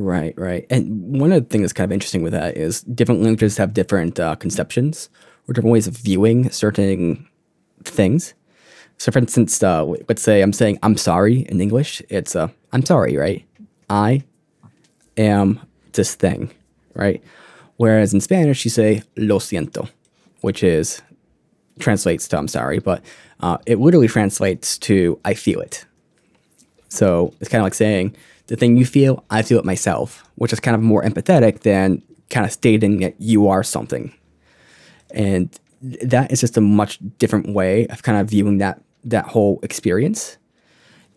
Right, 0.00 0.34
right. 0.38 0.64
And 0.70 1.20
one 1.20 1.32
of 1.32 1.42
the 1.42 1.48
things 1.48 1.62
that's 1.62 1.72
kind 1.72 1.90
of 1.90 1.92
interesting 1.92 2.22
with 2.22 2.32
that 2.32 2.56
is 2.56 2.82
different 2.82 3.22
languages 3.22 3.56
have 3.56 3.74
different 3.74 4.20
uh, 4.20 4.36
conceptions 4.36 5.08
or 5.48 5.52
different 5.52 5.72
ways 5.72 5.88
of 5.88 5.96
viewing 5.96 6.48
certain 6.50 7.26
things. 7.82 8.34
So, 8.98 9.10
for 9.10 9.18
instance, 9.18 9.60
uh, 9.60 9.84
let's 10.08 10.22
say 10.22 10.40
I'm 10.40 10.52
saying 10.52 10.78
I'm 10.84 10.96
sorry 10.96 11.40
in 11.48 11.60
English. 11.60 12.00
It's 12.08 12.36
uh, 12.36 12.48
I'm 12.72 12.86
sorry, 12.86 13.16
right? 13.16 13.44
I 13.90 14.22
am 15.16 15.60
this 15.92 16.14
thing, 16.14 16.52
right? 16.94 17.20
Whereas 17.78 18.14
in 18.14 18.20
Spanish, 18.20 18.64
you 18.64 18.70
say 18.70 19.02
lo 19.16 19.40
siento, 19.40 19.90
which 20.42 20.62
is 20.62 21.02
translates 21.78 22.28
to 22.28 22.38
I'm 22.38 22.48
sorry, 22.48 22.78
but 22.78 23.02
uh, 23.40 23.58
it 23.66 23.78
literally 23.78 24.08
translates 24.08 24.78
to 24.78 25.18
I 25.24 25.34
feel 25.34 25.60
it. 25.60 25.84
So 26.88 27.34
it's 27.40 27.50
kind 27.50 27.60
of 27.60 27.64
like 27.64 27.74
saying 27.74 28.16
the 28.46 28.56
thing 28.56 28.76
you 28.76 28.86
feel, 28.86 29.24
I 29.30 29.42
feel 29.42 29.58
it 29.58 29.64
myself, 29.64 30.28
which 30.36 30.52
is 30.52 30.60
kind 30.60 30.74
of 30.74 30.82
more 30.82 31.02
empathetic 31.02 31.60
than 31.60 32.02
kind 32.30 32.46
of 32.46 32.52
stating 32.52 33.00
that 33.00 33.14
you 33.18 33.48
are 33.48 33.62
something. 33.62 34.12
And 35.12 35.48
that 35.82 36.32
is 36.32 36.40
just 36.40 36.56
a 36.56 36.60
much 36.60 36.98
different 37.18 37.54
way 37.54 37.86
of 37.88 38.02
kind 38.02 38.18
of 38.18 38.28
viewing 38.28 38.58
that 38.58 38.80
that 39.04 39.26
whole 39.26 39.60
experience. 39.62 40.38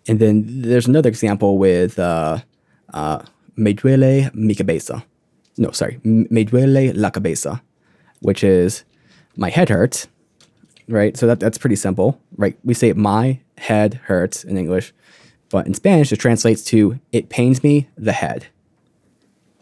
And 0.07 0.19
then 0.19 0.43
there's 0.61 0.87
another 0.87 1.09
example 1.09 1.57
with 1.57 1.99
uh, 1.99 2.39
uh, 2.93 3.23
me 3.55 3.73
duele 3.73 4.33
mi 4.33 4.55
cabeza. 4.55 5.05
No, 5.57 5.71
sorry, 5.71 5.99
me 6.03 6.45
duele 6.45 6.91
la 6.95 7.09
cabeza, 7.09 7.61
which 8.19 8.43
is 8.43 8.83
my 9.35 9.49
head 9.49 9.69
hurts 9.69 10.07
right? 10.87 11.17
So 11.17 11.27
that, 11.27 11.39
that's 11.39 11.57
pretty 11.57 11.75
simple, 11.75 12.21
right? 12.35 12.57
We 12.63 12.73
say 12.73 12.93
my 12.93 13.39
head 13.57 13.95
hurts 14.05 14.43
in 14.43 14.57
English, 14.57 14.93
but 15.49 15.67
in 15.67 15.73
Spanish 15.73 16.11
it 16.11 16.17
translates 16.17 16.63
to 16.65 16.99
it 17.11 17.29
pains 17.29 17.63
me 17.63 17.89
the 17.97 18.13
head. 18.13 18.47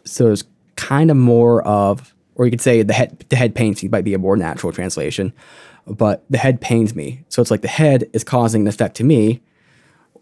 So 0.04 0.30
it's 0.30 0.44
kind 0.76 1.10
of 1.10 1.16
more 1.16 1.62
of, 1.66 2.14
or 2.34 2.44
you 2.44 2.50
could 2.50 2.60
say 2.60 2.82
the 2.82 2.92
head 2.92 3.24
the 3.28 3.36
head 3.36 3.54
pains 3.54 3.82
me 3.82 3.88
might 3.88 4.04
be 4.04 4.14
a 4.14 4.18
more 4.18 4.36
natural 4.36 4.72
translation, 4.72 5.32
but 5.86 6.24
the 6.30 6.38
head 6.38 6.60
pains 6.60 6.94
me. 6.94 7.24
So 7.28 7.40
it's 7.42 7.50
like 7.50 7.62
the 7.62 7.68
head 7.68 8.08
is 8.12 8.24
causing 8.24 8.62
an 8.62 8.68
effect 8.68 8.96
to 8.96 9.04
me, 9.04 9.40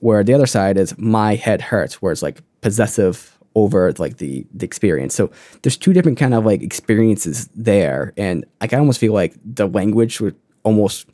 where 0.00 0.22
the 0.22 0.34
other 0.34 0.46
side 0.46 0.76
is 0.76 0.96
my 0.98 1.34
head 1.34 1.60
hurts, 1.60 2.00
where 2.00 2.12
it's 2.12 2.22
like 2.22 2.40
possessive 2.60 3.38
over 3.54 3.92
like 3.98 4.18
the 4.18 4.46
the 4.52 4.64
experience. 4.64 5.14
So 5.14 5.30
there's 5.62 5.76
two 5.76 5.92
different 5.92 6.18
kind 6.18 6.34
of 6.34 6.44
like 6.44 6.62
experiences 6.62 7.48
there, 7.54 8.12
and 8.16 8.44
like 8.60 8.72
I 8.72 8.78
almost 8.78 9.00
feel 9.00 9.12
like 9.12 9.34
the 9.44 9.66
language 9.66 10.20
would 10.20 10.36
almost 10.64 11.06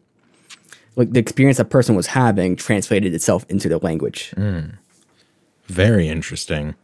like 0.96 1.12
the 1.12 1.20
experience 1.20 1.58
a 1.58 1.64
person 1.64 1.94
was 1.94 2.08
having 2.08 2.56
translated 2.56 3.14
itself 3.14 3.44
into 3.48 3.68
the 3.68 3.78
language. 3.78 4.32
Mm. 4.36 4.76
Very 5.66 6.08
interesting. 6.08 6.74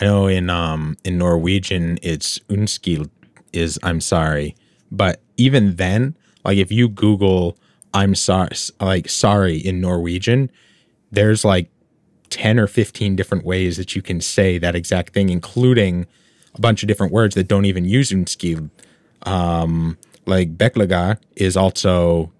I 0.00 0.04
know 0.04 0.26
in 0.26 0.50
um 0.50 0.96
in 1.04 1.18
Norwegian 1.18 1.98
it's 2.02 2.38
unnskyld 2.50 3.10
is 3.52 3.78
I'm 3.82 4.00
sorry, 4.00 4.54
but 4.90 5.22
even 5.36 5.76
then, 5.76 6.16
like 6.44 6.58
if 6.58 6.70
you 6.70 6.88
Google 6.88 7.56
I'm 7.94 8.14
sorry 8.14 8.50
like 8.80 9.08
sorry 9.08 9.56
in 9.56 9.80
Norwegian, 9.80 10.50
there's 11.10 11.44
like 11.44 11.70
10 12.30 12.58
or 12.58 12.66
15 12.66 13.16
different 13.16 13.44
ways 13.44 13.76
that 13.76 13.96
you 13.96 14.02
can 14.02 14.20
say 14.20 14.58
that 14.58 14.74
exact 14.74 15.14
thing, 15.14 15.30
including 15.30 16.06
a 16.54 16.60
bunch 16.60 16.82
of 16.82 16.88
different 16.88 17.12
words 17.12 17.34
that 17.34 17.48
don't 17.48 17.64
even 17.64 17.84
use 17.84 18.10
unnskyld. 18.10 18.70
Um, 19.22 19.96
like 20.26 20.56
Beklager 20.56 21.18
is 21.36 21.56
also 21.56 22.32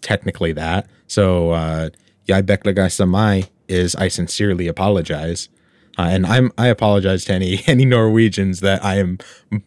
technically 0.00 0.52
that. 0.52 0.86
So 1.06 1.50
uh 1.50 1.90
Beklager 2.26 2.88
Samai 2.88 3.48
is 3.68 3.94
I 3.96 4.08
sincerely 4.08 4.68
apologize. 4.68 5.48
Uh, 5.96 6.08
and 6.10 6.26
I'm 6.26 6.50
I 6.58 6.68
apologize 6.68 7.24
to 7.26 7.32
any 7.34 7.62
any 7.66 7.84
Norwegians 7.84 8.60
that 8.60 8.84
I 8.84 8.96
am 8.96 9.18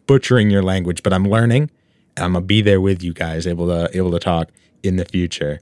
butchering 0.06 0.50
your 0.50 0.62
language, 0.62 1.02
but 1.02 1.12
I'm 1.12 1.28
learning. 1.28 1.70
I'm 2.16 2.32
gonna 2.32 2.44
be 2.44 2.62
there 2.62 2.80
with 2.80 3.02
you 3.02 3.12
guys, 3.12 3.46
able 3.46 3.66
to 3.68 3.96
able 3.96 4.10
to 4.10 4.18
talk 4.18 4.50
in 4.82 4.96
the 4.96 5.04
future. 5.04 5.60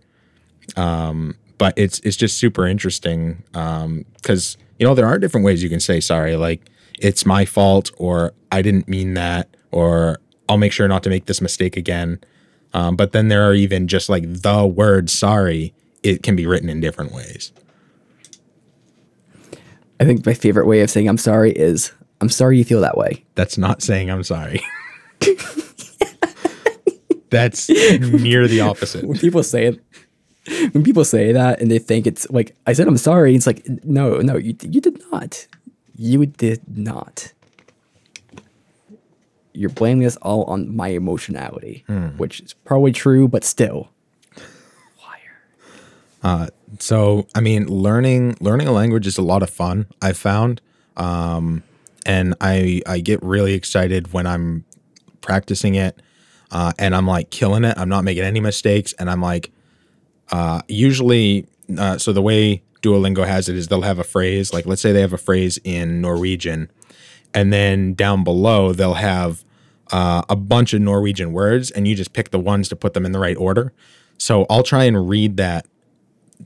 Um, 0.77 1.37
but 1.59 1.75
it's 1.77 2.01
it's 2.01 2.17
just 2.17 2.39
super 2.39 2.67
interesting 2.67 3.43
because 3.53 4.57
um, 4.57 4.63
you 4.79 4.87
know 4.87 4.95
there 4.95 5.07
are 5.07 5.19
different 5.19 5.45
ways 5.45 5.63
you 5.63 5.69
can 5.69 5.81
say 5.81 6.01
sorry, 6.01 6.37
like 6.37 6.69
it's 6.99 7.25
my 7.27 7.45
fault 7.45 7.91
or 7.99 8.33
I 8.51 8.63
didn't 8.63 8.89
mean 8.89 9.15
that 9.15 9.55
or 9.71 10.19
I'll 10.49 10.59
make 10.59 10.73
sure 10.73 10.89
not 10.89 11.03
to 11.05 11.11
make 11.11 11.27
this 11.27 11.41
mistake 11.41 11.77
again. 11.77 12.21
Um, 12.75 12.97
but 12.97 13.13
then 13.13 13.29
there 13.29 13.49
are 13.49 13.55
even 13.55 13.89
just 13.89 14.09
like 14.09 14.25
the 14.27 14.67
word 14.67 15.09
sorry, 15.11 15.75
it 16.03 16.23
can 16.23 16.37
be 16.37 16.47
written 16.47 16.69
in 16.69 16.81
different 16.81 17.13
ways. 17.13 17.53
I 19.99 20.05
think 20.05 20.27
my 20.27 20.35
favorite 20.35 20.67
way 20.67 20.81
of 20.83 20.91
saying 20.91 21.09
I'm 21.09 21.17
sorry 21.19 21.53
is 21.53 21.93
I'm 22.21 22.29
sorry 22.29 22.59
you 22.59 22.65
feel 22.65 22.81
that 22.83 22.99
way. 22.99 23.25
That's 23.35 23.57
not 23.57 23.83
saying 23.83 24.11
I'm 24.11 24.23
sorry. 24.23 24.61
That's 27.31 27.69
near 27.69 28.47
the 28.47 28.61
opposite. 28.61 29.05
When 29.05 29.19
people 29.19 29.43
say 29.43 29.67
it, 29.67 29.81
when 30.73 30.85
people 30.85 31.05
say 31.05 31.33
that 31.33 31.61
and 31.61 31.71
they 31.71 31.79
think 31.79 32.07
it's 32.07 32.29
like 32.31 32.55
I 32.67 32.73
said 32.73 32.89
I'm 32.89 32.99
sorry, 32.99 33.35
it's 33.35 33.47
like 33.47 33.67
no, 33.85 34.19
no, 34.19 34.37
you 34.37 34.55
you 34.63 34.81
did 34.81 35.01
not. 35.11 35.47
You 35.97 36.27
did 36.27 36.61
not 36.77 37.33
you're 39.57 39.71
blaming 39.71 40.05
this 40.05 40.17
all 40.17 40.45
on 40.45 40.75
my 40.75 40.89
emotionality, 40.89 41.85
mm. 41.89 42.17
which 42.19 42.41
is 42.41 42.53
probably 42.53 42.93
true, 42.93 43.27
but 43.29 43.45
still. 43.45 43.89
Uh, 46.23 46.49
So, 46.79 47.27
I 47.35 47.41
mean, 47.41 47.67
learning 47.69 48.37
learning 48.41 48.69
a 48.69 48.73
language 48.73 49.07
is 49.07 49.17
a 49.19 49.23
lot 49.23 49.43
of 49.43 49.49
fun. 49.49 49.87
I've 50.03 50.19
found, 50.19 50.61
um, 50.97 51.63
and 52.05 52.35
I 52.41 52.83
I 52.87 52.99
get 53.01 53.23
really 53.23 53.55
excited 53.55 54.13
when 54.13 54.27
I'm 54.27 54.65
practicing 55.21 55.75
it, 55.77 56.03
uh, 56.51 56.73
and 56.79 56.95
I'm 56.95 57.07
like 57.07 57.31
killing 57.31 57.65
it. 57.65 57.79
I'm 57.79 57.89
not 57.89 58.05
making 58.05 58.25
any 58.25 58.41
mistakes, 58.41 58.93
and 58.99 59.09
I'm 59.09 59.23
like, 59.23 59.51
uh, 60.33 60.61
usually, 60.69 61.47
uh, 61.79 61.99
so 61.99 62.13
the 62.13 62.23
way 62.23 62.63
Duolingo 62.83 63.27
has 63.27 63.49
it 63.49 63.57
is 63.57 63.69
they'll 63.69 63.83
have 63.83 63.99
a 64.01 64.05
phrase 64.05 64.53
like 64.53 64.67
let's 64.67 64.83
say 64.83 64.93
they 64.93 65.01
have 65.01 65.15
a 65.15 65.19
phrase 65.19 65.59
in 65.65 66.01
Norwegian, 66.01 66.71
and 67.37 67.53
then 67.53 67.95
down 67.95 68.25
below 68.25 68.73
they'll 68.73 68.95
have 68.95 69.45
uh, 69.93 70.23
a 70.29 70.35
bunch 70.35 70.73
of 70.73 70.81
Norwegian 70.81 71.33
words, 71.33 71.71
and 71.71 71.87
you 71.87 71.95
just 71.95 72.13
pick 72.13 72.31
the 72.31 72.41
ones 72.41 72.69
to 72.71 72.75
put 72.75 72.95
them 72.95 73.07
in 73.07 73.13
the 73.13 73.21
right 73.21 73.37
order. 73.37 73.73
So 74.19 74.47
I'll 74.51 74.65
try 74.65 74.85
and 74.85 75.09
read 75.09 75.37
that 75.37 75.67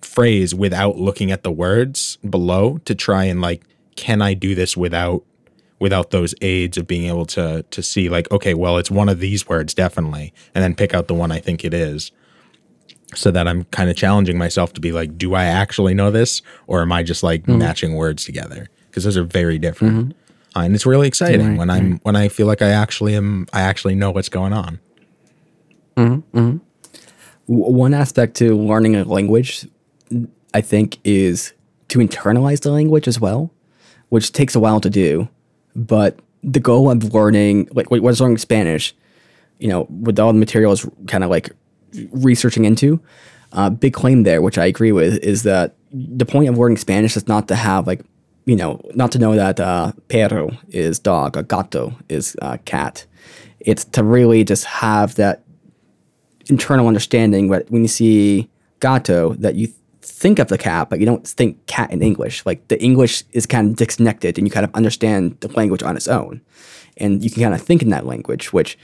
phrase 0.02 0.54
without 0.54 0.96
looking 0.98 1.30
at 1.30 1.42
the 1.42 1.50
words 1.50 2.18
below 2.28 2.78
to 2.84 2.94
try 2.94 3.24
and 3.24 3.40
like, 3.40 3.62
can 3.96 4.20
I 4.20 4.34
do 4.34 4.54
this 4.54 4.76
without 4.76 5.24
without 5.78 6.10
those 6.10 6.34
aids 6.42 6.76
of 6.76 6.86
being 6.86 7.06
able 7.06 7.24
to 7.26 7.64
to 7.70 7.82
see 7.82 8.08
like, 8.08 8.30
okay, 8.30 8.54
well, 8.54 8.76
it's 8.76 8.90
one 8.90 9.08
of 9.08 9.20
these 9.20 9.48
words 9.48 9.72
definitely, 9.72 10.34
and 10.54 10.62
then 10.62 10.74
pick 10.74 10.92
out 10.92 11.06
the 11.06 11.14
one 11.14 11.32
I 11.32 11.38
think 11.38 11.64
it 11.64 11.72
is. 11.72 12.12
So 13.14 13.32
that 13.32 13.48
I'm 13.48 13.64
kind 13.64 13.90
of 13.90 13.96
challenging 13.96 14.38
myself 14.38 14.72
to 14.74 14.80
be 14.80 14.92
like, 14.92 15.18
do 15.18 15.34
I 15.34 15.44
actually 15.44 15.94
know 15.94 16.10
this, 16.10 16.42
or 16.66 16.82
am 16.82 16.92
I 16.92 17.02
just 17.02 17.22
like 17.22 17.42
mm-hmm. 17.42 17.58
matching 17.58 17.94
words 17.94 18.24
together? 18.24 18.68
Because 18.86 19.04
those 19.04 19.16
are 19.16 19.24
very 19.24 19.58
different. 19.58 19.96
Mm-hmm. 19.96 20.29
Uh, 20.56 20.60
and 20.60 20.74
it's 20.74 20.86
really 20.86 21.06
exciting 21.06 21.50
right, 21.50 21.58
when 21.58 21.70
I'm 21.70 21.98
when 22.02 22.16
I 22.16 22.28
feel 22.28 22.46
like 22.46 22.62
I 22.62 22.70
actually 22.70 23.14
am 23.14 23.46
I 23.52 23.60
actually 23.60 23.94
know 23.94 24.10
what's 24.10 24.28
going 24.28 24.52
on. 24.52 24.80
Mm-hmm, 25.96 26.38
mm-hmm. 26.38 26.56
One 27.46 27.94
aspect 27.94 28.36
to 28.36 28.56
learning 28.56 28.96
a 28.96 29.04
language, 29.04 29.66
I 30.54 30.60
think, 30.60 30.98
is 31.04 31.52
to 31.88 31.98
internalize 31.98 32.60
the 32.60 32.70
language 32.70 33.08
as 33.08 33.20
well, 33.20 33.50
which 34.08 34.32
takes 34.32 34.54
a 34.54 34.60
while 34.60 34.80
to 34.80 34.90
do. 34.90 35.28
But 35.74 36.18
the 36.42 36.60
goal 36.60 36.90
of 36.90 37.12
learning, 37.12 37.68
like 37.72 37.90
what 37.90 38.04
is 38.04 38.20
learning 38.20 38.38
Spanish, 38.38 38.94
you 39.58 39.68
know, 39.68 39.86
with 39.90 40.18
all 40.18 40.32
the 40.32 40.38
materials 40.38 40.88
kind 41.06 41.24
of 41.24 41.30
like 41.30 41.50
researching 42.12 42.64
into, 42.64 43.00
uh, 43.52 43.70
big 43.70 43.92
claim 43.92 44.22
there, 44.22 44.40
which 44.40 44.58
I 44.58 44.66
agree 44.66 44.92
with, 44.92 45.22
is 45.22 45.42
that 45.42 45.74
the 45.92 46.24
point 46.24 46.48
of 46.48 46.56
learning 46.56 46.78
Spanish 46.78 47.16
is 47.16 47.26
not 47.26 47.48
to 47.48 47.56
have 47.56 47.86
like 47.86 48.00
you 48.44 48.56
know, 48.56 48.80
not 48.94 49.12
to 49.12 49.18
know 49.18 49.34
that 49.36 49.60
uh, 49.60 49.92
perro 50.08 50.50
is 50.70 50.98
dog, 50.98 51.36
or 51.36 51.42
gato 51.42 51.94
is 52.08 52.36
uh, 52.42 52.56
cat. 52.64 53.06
It's 53.60 53.84
to 53.84 54.02
really 54.02 54.44
just 54.44 54.64
have 54.64 55.14
that 55.16 55.44
internal 56.48 56.88
understanding. 56.88 57.48
But 57.48 57.70
when 57.70 57.82
you 57.82 57.88
see 57.88 58.48
gato, 58.80 59.34
that 59.34 59.54
you 59.54 59.68
think 60.02 60.38
of 60.38 60.48
the 60.48 60.58
cat, 60.58 60.90
but 60.90 60.98
you 60.98 61.06
don't 61.06 61.26
think 61.26 61.64
cat 61.66 61.90
in 61.92 62.02
English. 62.02 62.44
Like 62.46 62.66
the 62.68 62.82
English 62.82 63.24
is 63.32 63.46
kind 63.46 63.70
of 63.70 63.76
disconnected, 63.76 64.38
and 64.38 64.46
you 64.46 64.50
kind 64.50 64.64
of 64.64 64.74
understand 64.74 65.36
the 65.40 65.48
language 65.48 65.82
on 65.82 65.96
its 65.96 66.08
own, 66.08 66.40
and 66.96 67.22
you 67.22 67.30
can 67.30 67.42
kind 67.42 67.54
of 67.54 67.60
think 67.60 67.82
in 67.82 67.90
that 67.90 68.06
language. 68.06 68.52
Which 68.52 68.78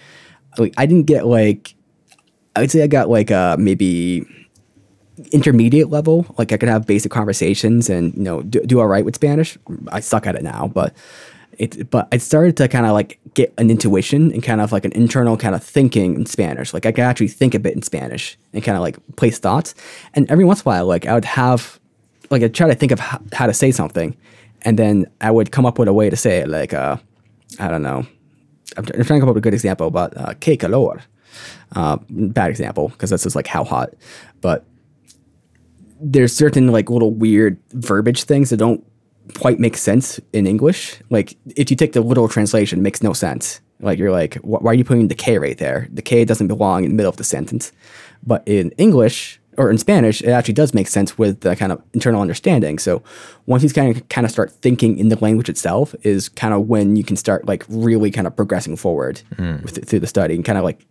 like, 0.59 0.75
I 0.77 0.87
didn't 0.87 1.07
get 1.07 1.27
like, 1.27 1.75
I 2.55 2.61
would 2.61 2.71
say 2.71 2.83
I 2.83 2.87
got 2.87 3.09
like 3.09 3.31
uh, 3.31 3.57
maybe 3.59 4.27
intermediate 5.33 5.91
level. 5.91 6.27
Like 6.39 6.53
I 6.53 6.57
could 6.57 6.69
have 6.69 6.87
basic 6.87 7.11
conversations 7.11 7.89
and 7.89 8.15
you 8.15 8.23
know 8.23 8.43
do, 8.43 8.61
do 8.61 8.81
all 8.81 8.87
right 8.87 9.05
with 9.05 9.15
Spanish. 9.15 9.57
I 9.89 10.01
suck 10.01 10.27
at 10.27 10.35
it 10.35 10.43
now, 10.43 10.71
but 10.73 10.95
it 11.59 11.91
but 11.91 12.09
I 12.13 12.19
started 12.19 12.57
to 12.59 12.69
kind 12.69 12.87
of 12.87 12.93
like 12.93 13.19
get 13.35 13.53
an 13.59 13.71
intuition 13.71 14.33
and 14.33 14.43
kind 14.43 14.61
of 14.61 14.73
like 14.73 14.85
an 14.85 14.93
internal 14.93 15.37
kind 15.37 15.55
of 15.55 15.63
thinking 15.63 16.15
in 16.15 16.27
Spanish. 16.27 16.75
Like 16.75 16.87
I 16.87 16.93
could 16.93 17.05
actually 17.05 17.29
think 17.29 17.55
a 17.55 17.59
bit 17.59 17.75
in 17.75 17.83
Spanish 17.83 18.37
and 18.53 18.63
kind 18.63 18.77
of 18.77 18.83
like 18.83 18.99
place 19.17 19.39
thoughts. 19.39 19.75
And 20.15 20.31
every 20.31 20.45
once 20.45 20.61
in 20.61 20.69
a 20.69 20.71
while, 20.71 20.87
like 20.87 21.07
I 21.07 21.15
would 21.15 21.25
have 21.25 21.81
like 22.31 22.43
I 22.43 22.49
try 22.49 22.69
to 22.69 22.75
think 22.75 22.93
of 22.93 23.01
how, 23.01 23.21
how 23.33 23.47
to 23.47 23.55
say 23.55 23.71
something, 23.71 24.17
and 24.63 24.79
then 24.79 25.07
I 25.21 25.31
would 25.31 25.51
come 25.53 25.67
up 25.67 25.79
with 25.79 25.89
a 25.89 25.93
way 25.93 26.11
to 26.11 26.17
say 26.17 26.39
it. 26.39 26.49
Like 26.49 26.75
uh, 26.75 26.97
I 27.59 27.69
don't 27.69 27.83
know. 27.83 28.07
I'm, 28.77 28.85
trying 28.85 29.05
to 29.05 29.21
come 29.21 29.29
up 29.29 29.35
with 29.35 29.39
a 29.39 29.41
good 29.41 29.55
example, 29.55 29.91
but 29.91 30.17
uh, 30.17 30.35
que 30.35 30.57
calor. 30.57 31.03
Uh, 31.73 31.99
bad 32.09 32.49
example 32.49 32.89
because 32.89 33.11
that's 33.11 33.25
just 33.25 33.37
like 33.37 33.47
how 33.47 33.65
hot, 33.65 33.91
but 34.41 34.65
there's 36.00 36.33
certain 36.33 36.69
like 36.69 36.91
little 36.91 37.12
weird 37.12 37.59
verbiage 37.73 38.25
things 38.25 38.50
that 38.50 38.59
don't 38.59 38.85
quite 39.35 39.59
make 39.59 39.76
sense 39.76 40.21
in 40.32 40.47
English. 40.47 41.00
Like 41.11 41.37
if 41.56 41.71
you 41.71 41.76
take 41.76 41.93
the 41.93 42.00
literal 42.00 42.28
translation, 42.28 42.78
it 42.78 42.82
makes 42.82 43.02
no 43.02 43.13
sense. 43.13 43.61
Like 43.80 43.99
you're 43.99 44.13
like, 44.13 44.37
why 44.37 44.71
are 44.71 44.75
you 44.75 44.85
putting 44.85 45.09
the 45.09 45.15
K 45.15 45.39
right 45.39 45.59
there? 45.59 45.89
The 45.93 46.02
K 46.02 46.25
doesn't 46.25 46.49
belong 46.49 46.85
in 46.85 46.91
the 46.91 46.97
middle 46.97 47.11
of 47.11 47.17
the 47.17 47.25
sentence. 47.25 47.73
But 48.25 48.43
in 48.47 48.71
English 48.73 49.41
or 49.59 49.71
in 49.71 49.78
Spanish, 49.78 50.23
it 50.23 50.30
actually 50.30 50.54
does 50.54 50.75
make 50.75 50.89
sense 50.89 51.19
with 51.19 51.41
the 51.41 51.56
kind 51.56 51.73
of 51.73 51.82
internal 51.93 52.21
understanding. 52.21 52.78
So 52.78 53.02
once 53.47 53.63
you 53.63 53.71
kind 53.71 53.95
of 53.95 54.09
kind 54.09 54.25
of 54.25 54.30
start 54.30 54.50
thinking 54.50 54.99
in 54.99 55.09
the 55.09 55.17
language 55.17 55.49
itself, 55.49 55.95
is 56.02 56.28
kind 56.28 56.54
of 56.54 56.69
when 56.69 56.97
you 56.97 57.04
can 57.04 57.17
start 57.17 57.47
like 57.47 57.65
really 57.69 58.11
kind 58.11 58.26
of 58.26 58.35
progressing 58.35 58.76
forward 58.76 59.23
mm. 59.35 59.63
with, 59.63 59.87
through 59.89 60.00
the 60.00 60.06
study 60.06 60.35
and 60.35 60.45
kind 60.45 60.59
of 60.59 60.65
like 60.65 60.87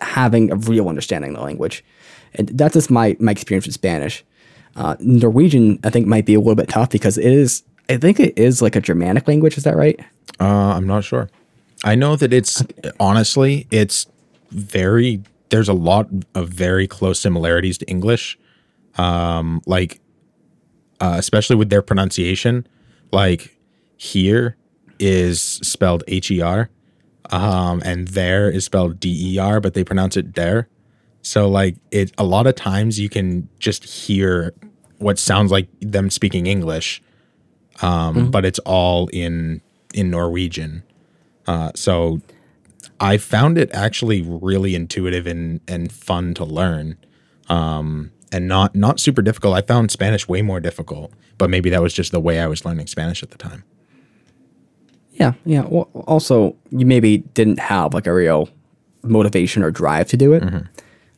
having 0.00 0.50
a 0.50 0.56
real 0.56 0.88
understanding 0.88 1.30
of 1.30 1.36
the 1.36 1.42
language. 1.42 1.84
And 2.34 2.48
that's 2.48 2.74
just 2.74 2.90
my 2.90 3.16
my 3.18 3.32
experience 3.32 3.66
with 3.66 3.74
Spanish. 3.74 4.24
Uh, 4.76 4.94
Norwegian, 5.00 5.78
I 5.84 5.90
think, 5.90 6.06
might 6.06 6.26
be 6.26 6.34
a 6.34 6.38
little 6.38 6.54
bit 6.54 6.68
tough 6.68 6.90
because 6.90 7.16
it 7.18 7.32
is. 7.32 7.62
I 7.88 7.96
think 7.96 8.20
it 8.20 8.38
is 8.38 8.60
like 8.60 8.76
a 8.76 8.80
Germanic 8.80 9.26
language. 9.26 9.56
Is 9.56 9.64
that 9.64 9.76
right? 9.76 9.98
Uh, 10.38 10.74
I'm 10.74 10.86
not 10.86 11.04
sure. 11.04 11.30
I 11.84 11.94
know 11.94 12.16
that 12.16 12.32
it's 12.32 12.62
honestly, 13.00 13.66
it's 13.70 14.06
very. 14.50 15.22
There's 15.48 15.68
a 15.68 15.74
lot 15.74 16.08
of 16.34 16.48
very 16.48 16.86
close 16.86 17.20
similarities 17.20 17.78
to 17.78 17.86
English, 17.86 18.38
um, 18.98 19.62
like 19.66 20.00
uh, 21.00 21.14
especially 21.18 21.56
with 21.56 21.70
their 21.70 21.82
pronunciation. 21.82 22.66
Like 23.12 23.56
here 23.96 24.56
is 24.98 25.40
spelled 25.40 26.02
H 26.08 26.30
E 26.30 26.40
R, 26.42 26.68
um, 27.30 27.80
and 27.84 28.08
there 28.08 28.50
is 28.50 28.64
spelled 28.64 29.00
D 29.00 29.34
E 29.34 29.38
R, 29.38 29.60
but 29.60 29.74
they 29.74 29.84
pronounce 29.84 30.16
it 30.16 30.34
there. 30.34 30.68
So 31.26 31.48
like 31.48 31.74
it 31.90 32.12
a 32.18 32.24
lot 32.24 32.46
of 32.46 32.54
times 32.54 33.00
you 33.00 33.08
can 33.08 33.48
just 33.58 33.82
hear 33.82 34.54
what 34.98 35.18
sounds 35.18 35.50
like 35.50 35.66
them 35.80 36.08
speaking 36.08 36.46
English, 36.46 37.02
um, 37.82 38.14
mm-hmm. 38.14 38.30
but 38.30 38.44
it's 38.44 38.60
all 38.60 39.08
in 39.08 39.60
in 39.92 40.08
Norwegian. 40.08 40.84
Uh, 41.48 41.72
so 41.74 42.20
I 43.00 43.16
found 43.16 43.58
it 43.58 43.74
actually 43.74 44.22
really 44.22 44.76
intuitive 44.76 45.26
and 45.26 45.60
and 45.66 45.90
fun 45.90 46.32
to 46.34 46.44
learn, 46.44 46.96
um, 47.48 48.12
and 48.30 48.46
not 48.46 48.76
not 48.76 49.00
super 49.00 49.20
difficult. 49.20 49.56
I 49.56 49.62
found 49.62 49.90
Spanish 49.90 50.28
way 50.28 50.42
more 50.42 50.60
difficult, 50.60 51.12
but 51.38 51.50
maybe 51.50 51.70
that 51.70 51.82
was 51.82 51.92
just 51.92 52.12
the 52.12 52.20
way 52.20 52.38
I 52.38 52.46
was 52.46 52.64
learning 52.64 52.86
Spanish 52.86 53.24
at 53.24 53.32
the 53.32 53.38
time. 53.38 53.64
Yeah, 55.14 55.32
yeah. 55.44 55.64
Well, 55.68 55.90
also, 56.06 56.54
you 56.70 56.86
maybe 56.86 57.18
didn't 57.18 57.58
have 57.58 57.94
like 57.94 58.06
a 58.06 58.14
real 58.14 58.48
motivation 59.02 59.64
or 59.64 59.72
drive 59.72 60.06
to 60.10 60.16
do 60.16 60.32
it. 60.32 60.44
Mm-hmm 60.44 60.66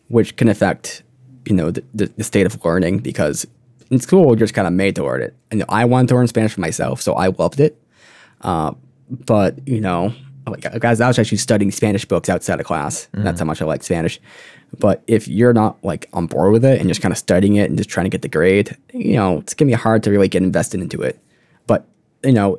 which 0.09 0.37
can 0.37 0.49
affect 0.49 1.03
you 1.47 1.55
know 1.55 1.71
the, 1.71 1.83
the, 1.95 2.07
the 2.17 2.25
state 2.25 2.47
of 2.47 2.63
learning 2.65 2.99
because 2.99 3.47
in 3.91 3.99
school 4.01 4.27
we're 4.27 4.37
just 4.37 4.55
kind 4.55 4.67
of 4.67 4.73
made 4.73 4.95
to 4.97 5.05
learn 5.05 5.23
it. 5.23 5.35
And 5.51 5.65
i 5.69 5.85
wanted 5.85 6.09
to 6.09 6.15
learn 6.15 6.29
spanish 6.29 6.53
for 6.55 6.61
myself 6.61 7.01
so 7.01 7.15
i 7.15 7.29
loved 7.29 7.61
it. 7.61 7.81
Uh, 8.41 8.73
but 9.11 9.67
you 9.67 9.81
know 9.81 10.13
like 10.47 10.81
guys 10.81 11.01
i 11.01 11.09
was 11.09 11.19
actually 11.19 11.39
studying 11.39 11.71
spanish 11.71 12.05
books 12.05 12.29
outside 12.29 12.61
of 12.61 12.67
class. 12.67 13.07
Mm-hmm. 13.07 13.25
that's 13.25 13.39
how 13.39 13.47
much 13.47 13.63
i 13.63 13.65
like 13.65 13.83
spanish. 13.83 14.21
But 14.79 15.03
if 15.07 15.29
you're 15.29 15.55
not 15.55 15.83
like 15.83 16.11
on 16.13 16.27
board 16.27 16.53
with 16.53 16.65
it 16.65 16.79
and 16.79 16.89
just 16.89 17.01
kind 17.01 17.13
of 17.13 17.17
studying 17.17 17.57
it 17.57 17.71
and 17.71 17.79
just 17.79 17.89
trying 17.89 18.05
to 18.05 18.11
get 18.11 18.23
the 18.23 18.29
grade 18.29 18.77
you 18.93 19.15
know 19.15 19.39
it's 19.39 19.55
gonna 19.55 19.71
be 19.71 19.75
hard 19.75 20.03
to 20.05 20.11
really 20.11 20.29
get 20.29 20.43
invested 20.43 20.81
into 20.81 21.03
it. 21.03 21.19
But 21.67 21.87
you 22.25 22.33
know 22.33 22.59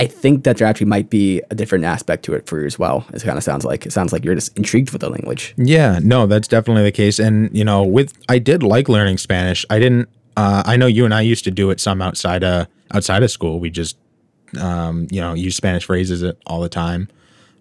I 0.00 0.06
think 0.06 0.44
that 0.44 0.56
there 0.56 0.66
actually 0.66 0.86
might 0.86 1.10
be 1.10 1.42
a 1.50 1.54
different 1.54 1.84
aspect 1.84 2.24
to 2.24 2.32
it 2.32 2.46
for 2.46 2.58
you 2.58 2.64
as 2.64 2.78
well. 2.78 3.04
It 3.12 3.22
kind 3.22 3.36
of 3.36 3.44
sounds 3.44 3.66
like 3.66 3.84
it 3.84 3.92
sounds 3.92 4.14
like 4.14 4.24
you're 4.24 4.34
just 4.34 4.56
intrigued 4.56 4.92
with 4.92 5.02
the 5.02 5.10
language. 5.10 5.52
Yeah, 5.58 6.00
no, 6.02 6.26
that's 6.26 6.48
definitely 6.48 6.84
the 6.84 6.92
case. 6.92 7.18
And 7.18 7.54
you 7.54 7.64
know, 7.64 7.84
with 7.84 8.14
I 8.26 8.38
did 8.38 8.62
like 8.62 8.88
learning 8.88 9.18
Spanish. 9.18 9.66
I 9.68 9.78
didn't. 9.78 10.08
Uh, 10.38 10.62
I 10.64 10.78
know 10.78 10.86
you 10.86 11.04
and 11.04 11.12
I 11.12 11.20
used 11.20 11.44
to 11.44 11.50
do 11.50 11.68
it 11.68 11.80
some 11.80 12.00
outside 12.00 12.42
of 12.42 12.66
outside 12.92 13.22
of 13.22 13.30
school. 13.30 13.60
We 13.60 13.68
just 13.68 13.98
um, 14.58 15.06
you 15.10 15.20
know 15.20 15.34
use 15.34 15.54
Spanish 15.54 15.84
phrases 15.84 16.24
all 16.46 16.62
the 16.62 16.70
time. 16.70 17.08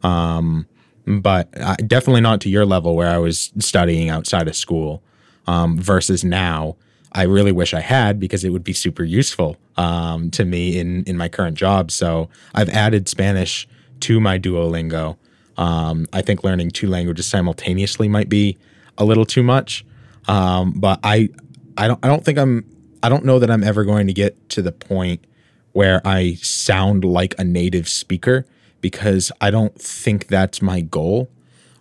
Um, 0.02 0.66
but 1.06 1.50
uh, 1.60 1.76
definitely 1.86 2.22
not 2.22 2.40
to 2.42 2.50
your 2.50 2.66
level 2.66 2.96
where 2.96 3.10
I 3.10 3.18
was 3.18 3.52
studying 3.60 4.10
outside 4.10 4.48
of 4.48 4.56
school. 4.56 5.04
Um, 5.46 5.78
versus 5.78 6.24
now, 6.24 6.78
I 7.12 7.24
really 7.24 7.52
wish 7.52 7.74
I 7.74 7.80
had 7.80 8.20
because 8.20 8.44
it 8.44 8.52
would 8.52 8.64
be 8.64 8.74
super 8.74 9.04
useful 9.04 9.58
um, 9.78 10.30
to 10.32 10.46
me 10.46 10.78
in 10.78 11.04
in 11.06 11.18
my 11.18 11.30
current 11.30 11.58
job. 11.58 11.92
So 11.92 12.30
I've 12.54 12.70
added 12.70 13.10
Spanish 13.10 13.68
to 14.02 14.20
my 14.20 14.38
Duolingo. 14.38 15.18
Um, 15.58 16.08
I 16.14 16.22
think 16.22 16.44
learning 16.44 16.72
two 16.72 16.88
languages 16.88 17.26
simultaneously 17.26 18.08
might 18.08 18.30
be 18.30 18.58
a 18.98 19.06
little 19.06 19.26
too 19.26 19.44
much, 19.44 19.86
um, 20.28 20.72
but 20.72 21.00
I 21.04 21.30
I 21.78 21.88
don't 21.88 22.00
I 22.04 22.08
don't 22.08 22.24
think 22.24 22.38
I'm 22.38 22.66
I 23.02 23.10
don't 23.10 23.26
know 23.26 23.40
that 23.40 23.50
I'm 23.50 23.64
ever 23.64 23.84
going 23.84 24.08
to 24.08 24.14
get 24.14 24.50
to 24.50 24.62
the 24.62 24.72
point 24.72 25.26
where 25.72 26.02
I 26.06 26.34
sound 26.36 27.04
like 27.06 27.36
a 27.38 27.44
native 27.44 27.88
speaker 27.88 28.46
because 28.82 29.32
I 29.42 29.52
don't 29.52 29.80
think 29.80 30.28
that's 30.28 30.62
my 30.62 30.82
goal. 30.82 31.30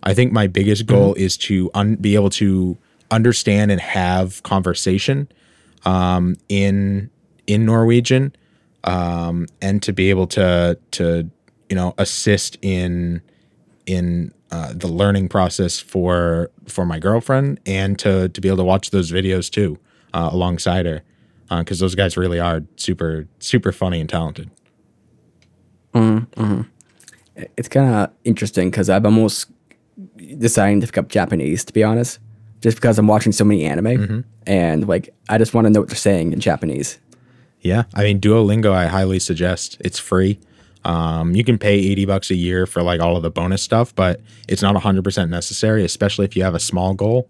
I 0.03 0.13
think 0.13 0.31
my 0.31 0.47
biggest 0.47 0.85
goal 0.85 1.13
mm-hmm. 1.13 1.23
is 1.23 1.37
to 1.37 1.69
un- 1.73 1.95
be 1.95 2.15
able 2.15 2.29
to 2.31 2.77
understand 3.11 3.71
and 3.71 3.81
have 3.81 4.41
conversation 4.43 5.27
um, 5.85 6.35
in 6.47 7.09
in 7.47 7.65
Norwegian, 7.65 8.35
um, 8.83 9.47
and 9.61 9.81
to 9.83 9.93
be 9.93 10.09
able 10.09 10.27
to 10.27 10.77
to 10.91 11.29
you 11.69 11.75
know 11.75 11.93
assist 11.97 12.57
in 12.61 13.21
in 13.85 14.33
uh, 14.51 14.73
the 14.73 14.87
learning 14.87 15.29
process 15.29 15.79
for 15.79 16.51
for 16.67 16.85
my 16.85 16.99
girlfriend, 16.99 17.59
and 17.65 17.97
to 17.99 18.29
to 18.29 18.41
be 18.41 18.47
able 18.47 18.57
to 18.57 18.63
watch 18.63 18.91
those 18.91 19.11
videos 19.11 19.49
too 19.49 19.77
uh, 20.13 20.29
alongside 20.31 20.85
her, 20.85 21.01
because 21.49 21.81
uh, 21.81 21.85
those 21.85 21.95
guys 21.95 22.17
really 22.17 22.39
are 22.39 22.61
super 22.75 23.27
super 23.39 23.71
funny 23.71 23.99
and 23.99 24.09
talented. 24.09 24.49
It's 27.57 27.69
kind 27.69 27.93
of 27.93 28.11
interesting 28.25 28.69
because 28.69 28.89
I've 28.89 29.05
almost 29.05 29.49
deciding 30.37 30.81
to 30.81 30.87
pick 30.87 30.97
up 30.97 31.09
Japanese, 31.09 31.63
to 31.65 31.73
be 31.73 31.83
honest, 31.83 32.19
just 32.61 32.77
because 32.77 32.99
I'm 32.99 33.07
watching 33.07 33.31
so 33.31 33.43
many 33.43 33.65
anime 33.65 34.25
and 34.45 34.87
like 34.87 35.13
I 35.29 35.37
just 35.37 35.53
want 35.53 35.65
to 35.65 35.71
know 35.71 35.79
what 35.79 35.89
they're 35.89 35.95
saying 35.95 36.33
in 36.33 36.39
Japanese. 36.39 36.97
Yeah, 37.61 37.83
I 37.93 38.03
mean 38.03 38.19
Duolingo, 38.19 38.71
I 38.71 38.87
highly 38.87 39.19
suggest. 39.19 39.77
It's 39.81 39.99
free. 39.99 40.39
Um, 40.85 41.35
you 41.35 41.43
can 41.43 41.57
pay 41.57 41.75
eighty 41.77 42.05
bucks 42.05 42.31
a 42.31 42.35
year 42.35 42.65
for 42.65 42.81
like 42.81 43.01
all 43.01 43.17
of 43.17 43.23
the 43.23 43.29
bonus 43.29 43.61
stuff, 43.61 43.93
but 43.93 44.21
it's 44.47 44.61
not 44.61 44.75
hundred 44.81 45.03
percent 45.03 45.29
necessary, 45.29 45.83
especially 45.83 46.25
if 46.25 46.35
you 46.35 46.43
have 46.43 46.55
a 46.55 46.59
small 46.59 46.93
goal. 46.93 47.29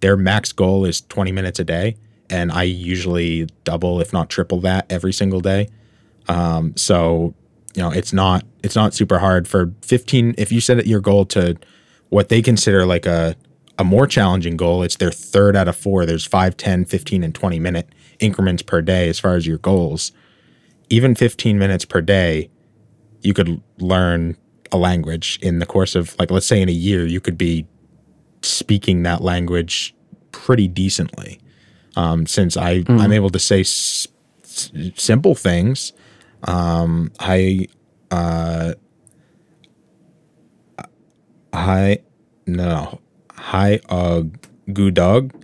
Their 0.00 0.16
max 0.16 0.52
goal 0.52 0.84
is 0.84 1.00
twenty 1.00 1.30
minutes 1.30 1.60
a 1.60 1.64
day, 1.64 1.96
and 2.28 2.50
I 2.50 2.64
usually 2.64 3.46
double, 3.64 4.00
if 4.00 4.12
not 4.12 4.28
triple 4.28 4.60
that, 4.60 4.90
every 4.90 5.12
single 5.12 5.40
day. 5.40 5.68
Um, 6.28 6.76
so 6.76 7.34
you 7.74 7.82
know, 7.82 7.90
it's 7.90 8.12
not 8.12 8.44
it's 8.64 8.74
not 8.74 8.92
super 8.94 9.18
hard 9.18 9.46
for 9.46 9.72
fifteen. 9.82 10.34
If 10.36 10.50
you 10.50 10.60
set 10.60 10.84
your 10.86 11.00
goal 11.00 11.24
to 11.26 11.56
what 12.08 12.28
they 12.28 12.42
consider 12.42 12.84
like 12.84 13.06
a 13.06 13.36
a 13.80 13.84
more 13.84 14.06
challenging 14.06 14.56
goal, 14.58 14.82
it's 14.82 14.96
their 14.96 15.10
third 15.10 15.56
out 15.56 15.66
of 15.66 15.74
four. 15.74 16.04
There's 16.04 16.26
5, 16.26 16.54
10, 16.56 16.84
15, 16.84 17.24
and 17.24 17.34
20 17.34 17.58
minute 17.58 17.88
increments 18.18 18.62
per 18.62 18.82
day 18.82 19.08
as 19.08 19.18
far 19.18 19.36
as 19.36 19.46
your 19.46 19.56
goals. 19.58 20.12
Even 20.90 21.14
15 21.14 21.58
minutes 21.58 21.86
per 21.86 22.02
day, 22.02 22.50
you 23.22 23.32
could 23.32 23.62
learn 23.78 24.36
a 24.70 24.76
language 24.76 25.38
in 25.40 25.60
the 25.60 25.66
course 25.66 25.94
of, 25.94 26.14
like, 26.18 26.30
let's 26.30 26.44
say 26.46 26.60
in 26.60 26.68
a 26.68 26.72
year, 26.72 27.06
you 27.06 27.20
could 27.20 27.38
be 27.38 27.66
speaking 28.42 29.02
that 29.04 29.22
language 29.22 29.94
pretty 30.30 30.68
decently. 30.68 31.40
Um, 31.96 32.26
since 32.26 32.56
I, 32.58 32.84
I'm 32.86 33.12
able 33.12 33.30
to 33.30 33.38
say 33.38 33.60
s- 33.60 34.06
s- 34.44 34.70
simple 34.94 35.34
things, 35.34 35.92
um, 36.44 37.10
I, 37.18 37.66
uh, 38.10 38.74
I, 41.52 41.98
no, 42.46 43.00
hi, 43.40 43.80
uh, 43.88 44.22
good 44.72 44.94
dog. 44.94 45.34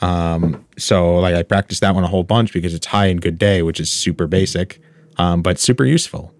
Um, 0.00 0.64
so 0.76 1.16
like 1.16 1.34
I 1.34 1.42
practiced 1.42 1.80
that 1.80 1.94
one 1.94 2.04
a 2.04 2.08
whole 2.08 2.24
bunch 2.24 2.52
because 2.52 2.74
it's 2.74 2.86
high 2.86 3.06
and 3.06 3.20
good 3.20 3.38
day, 3.38 3.62
which 3.62 3.80
is 3.80 3.90
super 3.90 4.26
basic, 4.26 4.80
um, 5.16 5.42
but 5.42 5.58
super 5.58 5.84
useful. 5.84 6.32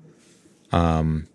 Um, 0.72 1.28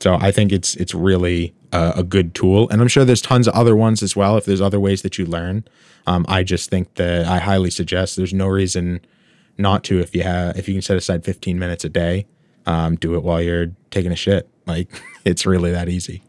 so 0.00 0.14
I 0.14 0.30
think 0.30 0.52
it's 0.52 0.74
it's 0.76 0.94
really 0.94 1.54
a, 1.72 1.94
a 1.96 2.02
good 2.02 2.34
tool, 2.34 2.68
and 2.70 2.80
I'm 2.80 2.88
sure 2.88 3.04
there's 3.04 3.22
tons 3.22 3.48
of 3.48 3.54
other 3.54 3.76
ones 3.76 4.02
as 4.02 4.14
well. 4.14 4.36
If 4.36 4.44
there's 4.44 4.60
other 4.60 4.80
ways 4.80 5.02
that 5.02 5.18
you 5.18 5.26
learn, 5.26 5.64
um, 6.06 6.24
I 6.28 6.42
just 6.42 6.70
think 6.70 6.94
that 6.94 7.26
I 7.26 7.38
highly 7.38 7.70
suggest. 7.70 8.16
There's 8.16 8.34
no 8.34 8.46
reason 8.46 9.00
not 9.58 9.84
to 9.84 10.00
if 10.00 10.14
you 10.14 10.22
have 10.22 10.56
if 10.56 10.68
you 10.68 10.74
can 10.74 10.82
set 10.82 10.96
aside 10.96 11.24
15 11.24 11.58
minutes 11.58 11.84
a 11.84 11.88
day, 11.88 12.26
um, 12.66 12.96
do 12.96 13.14
it 13.14 13.22
while 13.22 13.42
you're 13.42 13.72
taking 13.90 14.12
a 14.12 14.16
shit. 14.16 14.48
Like 14.66 14.88
it's 15.24 15.46
really 15.46 15.72
that 15.72 15.88
easy. 15.88 16.22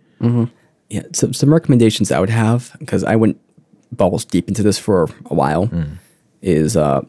Yeah, 0.89 1.03
so 1.13 1.31
some 1.31 1.53
recommendations 1.53 2.11
I 2.11 2.19
would 2.19 2.29
have 2.29 2.75
because 2.79 3.03
I 3.03 3.15
went 3.15 3.39
balls 3.91 4.25
deep 4.25 4.47
into 4.47 4.63
this 4.63 4.79
for 4.79 5.09
a 5.25 5.33
while 5.33 5.69
is 6.41 6.77
uh, 6.77 7.01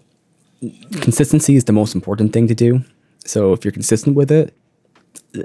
consistency 1.01 1.57
is 1.57 1.64
the 1.64 1.73
most 1.73 1.95
important 1.95 2.33
thing 2.33 2.49
to 2.49 2.55
do. 2.55 2.85
So 3.25 3.53
if 3.53 3.64
you're 3.64 3.73
consistent 3.73 4.17
with 4.17 4.31
it, 4.31 4.55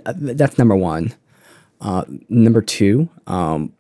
that's 0.06 0.58
number 0.58 0.76
one. 0.76 1.14
Uh, 1.82 2.06
number 2.30 2.62
two, 2.62 3.10
um, 3.28 3.74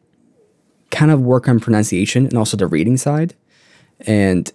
kind 0.92 1.10
of 1.10 1.22
work 1.22 1.48
on 1.48 1.60
pronunciation 1.60 2.26
and 2.26 2.38
also 2.38 2.58
the 2.58 2.68
reading 2.68 2.98
side. 2.98 3.34
And 4.02 4.52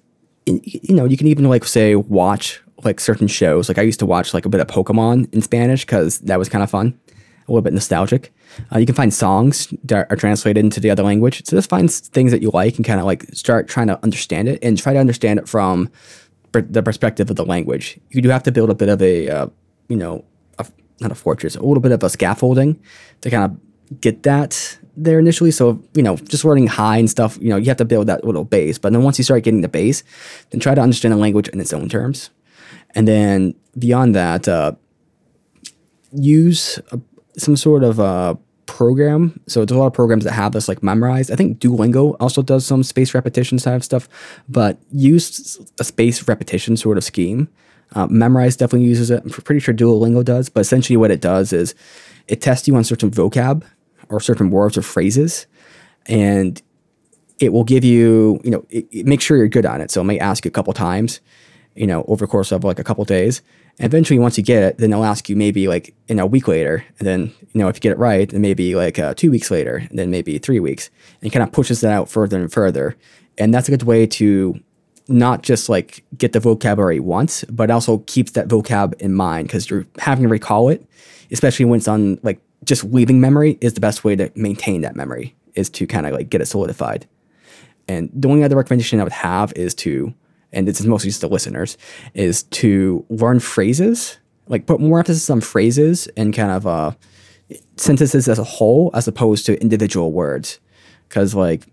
you 0.46 0.94
know, 0.94 1.04
you 1.04 1.16
can 1.16 1.26
even 1.26 1.48
like 1.48 1.64
say 1.64 1.94
watch 1.94 2.62
like 2.84 3.00
certain 3.00 3.26
shows. 3.26 3.68
Like 3.68 3.78
I 3.78 3.82
used 3.82 3.98
to 4.00 4.06
watch 4.06 4.34
like 4.34 4.44
a 4.44 4.48
bit 4.48 4.61
of 4.61 4.66
Pokemon 4.66 5.32
in 5.34 5.42
Spanish 5.42 5.84
because 5.84 6.18
that 6.20 6.38
was 6.38 6.48
kind 6.48 6.62
of 6.62 6.70
fun, 6.70 6.98
a 7.48 7.52
little 7.52 7.62
bit 7.62 7.72
nostalgic. 7.72 8.32
Uh, 8.72 8.78
you 8.78 8.87
can 8.87 8.94
find 8.94 9.12
songs 9.12 9.72
that 9.84 10.06
are 10.11 10.16
translated 10.16 10.62
into 10.62 10.80
the 10.80 10.90
other 10.90 11.02
language. 11.02 11.44
So 11.46 11.56
just 11.56 11.70
find 11.70 11.90
things 11.90 12.30
that 12.30 12.42
you 12.42 12.50
like 12.50 12.76
and 12.76 12.84
kind 12.84 13.00
of 13.00 13.06
like 13.06 13.24
start 13.32 13.68
trying 13.68 13.87
to 13.87 13.98
understand 14.02 14.48
it 14.48 14.58
and 14.62 14.78
try 14.78 14.92
to 14.92 14.98
understand 14.98 15.38
it 15.38 15.48
from 15.48 15.90
the 16.52 16.82
perspective 16.82 17.30
of 17.30 17.37
the 17.37 17.44
language. 17.44 17.98
You 18.11 18.22
do 18.22 18.28
have 18.28 18.42
to 18.44 18.52
build 18.52 18.70
a 18.70 18.74
bit 18.74 18.88
of 18.88 19.00
a, 19.02 19.28
uh, 19.28 19.46
you 19.88 19.96
know, 19.96 20.24
a, 20.58 20.66
not 21.00 21.11
a 21.11 21.14
fortress, 21.14 21.56
a 21.56 21.62
little 21.62 21.80
bit 21.80 21.92
of 21.92 22.02
a 22.02 22.11
scaffolding 22.11 22.80
to 23.22 23.30
kind 23.30 23.44
of 23.44 24.00
get 24.00 24.22
that 24.24 24.78
there 24.96 25.18
initially. 25.18 25.50
So, 25.50 25.82
you 25.94 26.02
know, 26.02 26.16
just 26.16 26.44
learning 26.44 26.66
high 26.66 26.98
and 26.98 27.08
stuff, 27.08 27.38
you 27.40 27.48
know, 27.48 27.56
you 27.56 27.66
have 27.66 27.76
to 27.78 27.84
build 27.84 28.08
that 28.08 28.24
little 28.24 28.44
base. 28.44 28.78
But 28.78 28.92
then 28.92 29.02
once 29.02 29.18
you 29.18 29.24
start 29.24 29.44
getting 29.44 29.61
the 29.61 29.68
base, 29.68 30.02
then 30.50 30.61
try 30.61 30.74
to 30.74 30.80
understand 30.80 31.12
the 31.12 31.18
language 31.18 31.48
in 31.48 31.61
its 31.61 31.72
own 31.72 31.88
terms. 31.88 32.30
And 32.94 33.06
then 33.06 33.54
beyond 33.78 34.14
that, 34.14 34.48
uh, 34.48 34.72
use 36.12 36.78
a, 36.90 37.00
some 37.38 37.57
sort 37.57 37.85
of 37.85 37.98
uh, 37.98 38.35
program. 38.66 39.40
So 39.46 39.64
there's 39.64 39.77
a 39.77 39.79
lot 39.81 39.87
of 39.87 39.94
programs 39.94 40.24
that 40.24 40.33
have 40.33 40.53
this 40.53 40.68
like 40.68 40.83
memorized. 40.83 41.31
I 41.31 41.37
think 41.37 41.59
Duolingo 41.59 42.16
also 42.20 42.42
does 42.42 42.66
some 42.66 42.83
space 42.83 43.14
repetition 43.14 43.59
type 43.59 43.83
stuff, 43.83 44.09
but 44.48 44.79
use 44.92 45.59
a 45.79 45.85
space 45.85 46.29
repetition 46.29 46.77
sort 46.77 46.98
of 46.98 47.05
scheme. 47.05 47.48
Uh, 47.94 48.07
Memrise 48.09 48.59
definitely 48.59 48.87
uses 48.87 49.11
it. 49.11 49.22
I'm 49.24 49.31
pretty 49.31 49.61
sure 49.61 49.74
Duolingo 49.74 50.22
does, 50.22 50.51
but 50.51 50.61
essentially 50.61 50.96
what 50.96 51.11
it 51.11 51.22
does 51.22 51.53
is 51.53 51.74
it 52.29 52.42
tests 52.42 52.68
you 52.68 52.77
on 52.77 52.85
certain 52.85 53.11
vocab 53.11 53.64
or 54.11 54.20
certain 54.20 54.51
words 54.51 54.77
or 54.77 54.83
phrases, 54.83 55.46
and 56.07 56.61
it 57.40 57.53
will 57.53 57.64
give 57.64 57.85
you, 57.85 58.40
you 58.44 58.51
know, 58.51 58.66
it, 58.68 58.87
it 58.90 59.07
make 59.07 59.20
sure 59.20 59.37
you're 59.38 59.48
good 59.48 59.64
on 59.64 59.81
it. 59.81 59.90
So 59.90 60.03
it 60.03 60.05
may 60.05 60.18
ask 60.18 60.44
you 60.44 60.51
a 60.51 60.53
couple 60.53 60.72
times, 60.74 61.20
you 61.78 61.86
know, 61.86 62.04
over 62.08 62.26
the 62.26 62.30
course 62.30 62.52
of 62.52 62.64
like 62.64 62.78
a 62.78 62.84
couple 62.84 63.04
days. 63.04 63.42
And 63.78 63.86
eventually, 63.86 64.18
once 64.18 64.36
you 64.36 64.44
get 64.44 64.62
it, 64.62 64.78
then 64.78 64.90
they'll 64.90 65.04
ask 65.04 65.28
you 65.28 65.36
maybe 65.36 65.68
like 65.68 65.94
in 66.08 66.18
a 66.18 66.26
week 66.26 66.48
later, 66.48 66.84
and 66.98 67.06
then 67.06 67.32
you 67.52 67.60
know 67.60 67.68
if 67.68 67.76
you 67.76 67.80
get 67.80 67.92
it 67.92 67.98
right, 67.98 68.28
then 68.28 68.40
maybe 68.40 68.74
like 68.74 68.98
uh, 68.98 69.14
two 69.14 69.30
weeks 69.30 69.50
later, 69.50 69.76
and 69.76 69.98
then 69.98 70.10
maybe 70.10 70.38
three 70.38 70.60
weeks, 70.60 70.90
and 71.22 71.32
kind 71.32 71.42
of 71.42 71.52
pushes 71.52 71.80
that 71.80 71.92
out 71.92 72.08
further 72.08 72.38
and 72.38 72.52
further. 72.52 72.96
And 73.38 73.54
that's 73.54 73.68
a 73.68 73.70
good 73.70 73.84
way 73.84 74.06
to 74.06 74.60
not 75.08 75.42
just 75.42 75.68
like 75.68 76.04
get 76.16 76.32
the 76.32 76.40
vocabulary 76.40 77.00
once, 77.00 77.44
but 77.44 77.70
also 77.70 77.98
keeps 78.06 78.32
that 78.32 78.48
vocab 78.48 78.94
in 79.00 79.14
mind 79.14 79.48
because 79.48 79.70
you're 79.70 79.86
having 79.98 80.24
to 80.24 80.28
recall 80.28 80.68
it, 80.68 80.84
especially 81.30 81.64
when 81.64 81.78
it's 81.78 81.88
on 81.88 82.18
like 82.22 82.40
just 82.64 82.84
leaving 82.84 83.20
memory 83.20 83.56
is 83.60 83.74
the 83.74 83.80
best 83.80 84.04
way 84.04 84.14
to 84.16 84.30
maintain 84.34 84.82
that 84.82 84.96
memory 84.96 85.34
is 85.54 85.70
to 85.70 85.86
kind 85.86 86.06
of 86.06 86.12
like 86.12 86.28
get 86.28 86.40
it 86.40 86.46
solidified. 86.46 87.06
And 87.88 88.10
the 88.12 88.28
only 88.28 88.44
other 88.44 88.56
recommendation 88.56 89.00
I 89.00 89.04
would 89.04 89.12
have 89.12 89.52
is 89.54 89.74
to, 89.76 90.12
and 90.52 90.68
is 90.68 90.84
mostly 90.87 91.11
just 91.11 91.20
the 91.20 91.28
listeners, 91.28 91.76
is 92.14 92.44
to 92.44 93.04
learn 93.08 93.40
phrases, 93.40 94.18
like 94.46 94.66
put 94.66 94.80
more 94.80 94.98
emphasis 94.98 95.28
on 95.30 95.40
phrases 95.40 96.06
and 96.16 96.34
kind 96.34 96.50
of 96.50 96.66
uh, 96.66 96.92
sentences 97.76 98.28
as 98.28 98.38
a 98.38 98.44
whole 98.44 98.90
as 98.94 99.06
opposed 99.08 99.46
to 99.46 99.61
individual 99.61 100.12
words. 100.12 100.61
Because, 101.08 101.34
like, 101.34 101.66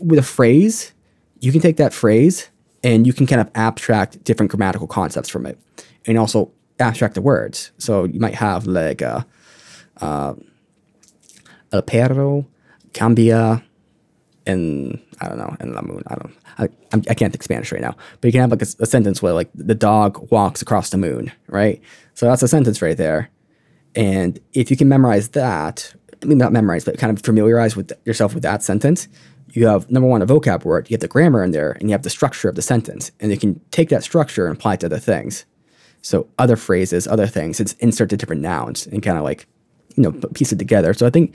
with 0.00 0.18
a 0.18 0.22
phrase, 0.22 0.92
you 1.40 1.52
can 1.52 1.60
take 1.60 1.76
that 1.76 1.92
phrase 1.92 2.48
and 2.82 3.06
you 3.06 3.12
can 3.12 3.26
kind 3.26 3.40
of 3.40 3.50
abstract 3.54 4.22
different 4.24 4.50
grammatical 4.50 4.86
concepts 4.86 5.28
from 5.28 5.46
it 5.46 5.58
and 6.06 6.18
also 6.18 6.50
abstract 6.80 7.14
the 7.14 7.22
words. 7.22 7.72
So 7.78 8.04
you 8.04 8.20
might 8.20 8.34
have 8.34 8.66
like 8.66 9.02
uh, 9.02 9.22
uh, 10.00 10.34
el 11.72 11.82
perro 11.82 12.46
cambia 12.92 13.62
in 14.48 15.00
I 15.20 15.28
don't 15.28 15.38
know 15.38 15.54
in 15.60 15.74
la 15.74 15.82
moon. 15.82 16.02
I 16.06 16.14
don't. 16.14 16.34
I, 16.58 16.68
I'm, 16.92 17.02
I 17.08 17.14
can't 17.14 17.32
think 17.32 17.42
Spanish 17.42 17.70
right 17.70 17.80
now, 17.80 17.94
but 18.20 18.28
you 18.28 18.32
can 18.32 18.40
have 18.40 18.50
like 18.50 18.62
a, 18.62 18.66
a 18.80 18.86
sentence 18.86 19.22
where 19.22 19.32
like 19.32 19.50
the 19.54 19.74
dog 19.74 20.30
walks 20.32 20.62
across 20.62 20.90
the 20.90 20.96
moon, 20.96 21.30
right? 21.46 21.80
So 22.14 22.26
that's 22.26 22.42
a 22.42 22.48
sentence 22.48 22.82
right 22.82 22.96
there. 22.96 23.30
And 23.94 24.40
if 24.54 24.70
you 24.70 24.76
can 24.76 24.88
memorize 24.88 25.28
that, 25.30 25.94
I 26.22 26.26
mean 26.26 26.38
not 26.38 26.52
memorize, 26.52 26.84
but 26.84 26.98
kind 26.98 27.16
of 27.16 27.22
familiarize 27.22 27.76
with 27.76 27.92
yourself 28.04 28.34
with 28.34 28.42
that 28.42 28.62
sentence, 28.62 29.06
you 29.52 29.66
have 29.66 29.90
number 29.90 30.08
one 30.08 30.22
a 30.22 30.26
vocab 30.26 30.64
word, 30.64 30.90
you 30.90 30.94
have 30.94 31.00
the 31.00 31.08
grammar 31.08 31.44
in 31.44 31.52
there, 31.52 31.72
and 31.72 31.88
you 31.88 31.92
have 31.92 32.02
the 32.02 32.10
structure 32.10 32.48
of 32.48 32.54
the 32.54 32.62
sentence, 32.62 33.12
and 33.20 33.30
you 33.30 33.38
can 33.38 33.60
take 33.70 33.90
that 33.90 34.02
structure 34.02 34.46
and 34.46 34.56
apply 34.56 34.74
it 34.74 34.80
to 34.80 34.86
other 34.86 34.98
things. 34.98 35.44
So 36.00 36.28
other 36.38 36.56
phrases, 36.56 37.06
other 37.06 37.26
things, 37.26 37.60
it's 37.60 37.74
insert 37.74 38.10
the 38.10 38.16
different 38.16 38.42
nouns 38.42 38.86
and 38.86 39.02
kind 39.02 39.18
of 39.18 39.24
like 39.24 39.46
you 39.94 40.02
know 40.02 40.12
piece 40.12 40.52
it 40.52 40.58
together. 40.58 40.94
So 40.94 41.06
I 41.06 41.10
think 41.10 41.34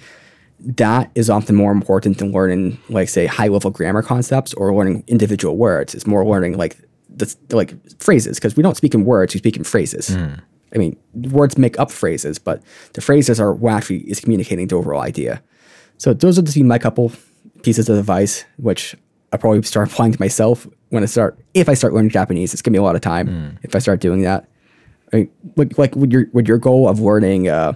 that 0.66 1.12
is 1.16 1.30
often 1.30 1.56
more 1.56 1.72
important 1.72 2.18
than 2.18 2.32
learning 2.32 2.78
like 2.90 3.10
say 3.10 3.26
high 3.26 3.48
level 3.48 3.70
grammar 3.72 4.02
concepts 4.02 4.54
or 4.54 4.74
learning 4.74 5.04
individual 5.08 5.58
words. 5.58 5.94
It's 5.94 6.08
more 6.08 6.26
learning 6.26 6.58
like 6.58 6.78
the 7.10 7.34
like 7.52 7.74
phrases 8.00 8.38
because 8.38 8.56
we 8.56 8.64
don't 8.64 8.78
speak 8.78 8.94
in 8.94 9.06
words 9.06 9.34
we 9.34 9.40
speak 9.40 9.58
in 9.58 9.64
phrases. 9.64 10.16
I 10.74 10.78
mean 10.78 10.98
words 11.14 11.58
make 11.58 11.80
up 11.80 11.92
phrases 11.92 12.40
but 12.40 12.64
the 12.94 13.02
phrases 13.02 13.40
are 13.40 13.54
what 13.54 13.74
actually 13.74 14.00
is 14.10 14.20
communicating 14.20 14.68
the 14.68 14.76
overall 14.76 15.02
idea. 15.02 15.44
So 15.98 16.14
those 16.14 16.40
are 16.40 16.42
just 16.42 16.56
be 16.56 16.64
my 16.64 16.80
couple 16.80 17.12
pieces 17.62 17.90
of 17.90 17.98
advice 17.98 18.46
which 18.58 18.96
I 19.32 19.38
probably 19.38 19.62
start 19.64 19.88
applying 19.92 20.14
to 20.14 20.20
myself 20.20 20.68
when 20.90 21.04
I 21.04 21.08
start 21.08 21.38
if 21.54 21.68
I 21.68 21.74
start 21.74 21.94
learning 21.94 22.12
Japanese. 22.12 22.54
It's 22.54 22.62
gonna 22.62 22.74
be 22.74 22.80
a 22.80 22.84
lot 22.84 22.96
of 22.96 23.02
time 23.02 23.28
if 23.64 23.76
I 23.76 23.80
start 23.80 24.00
doing 24.00 24.22
that. 24.22 24.48
I 25.12 25.18
mean, 25.18 25.32
like 25.56 25.78
like 25.78 25.96
with 25.96 26.12
your 26.12 26.28
with 26.34 26.48
your 26.48 26.58
goal 26.58 26.88
of 26.88 27.00
learning 27.00 27.48
uh, 27.48 27.74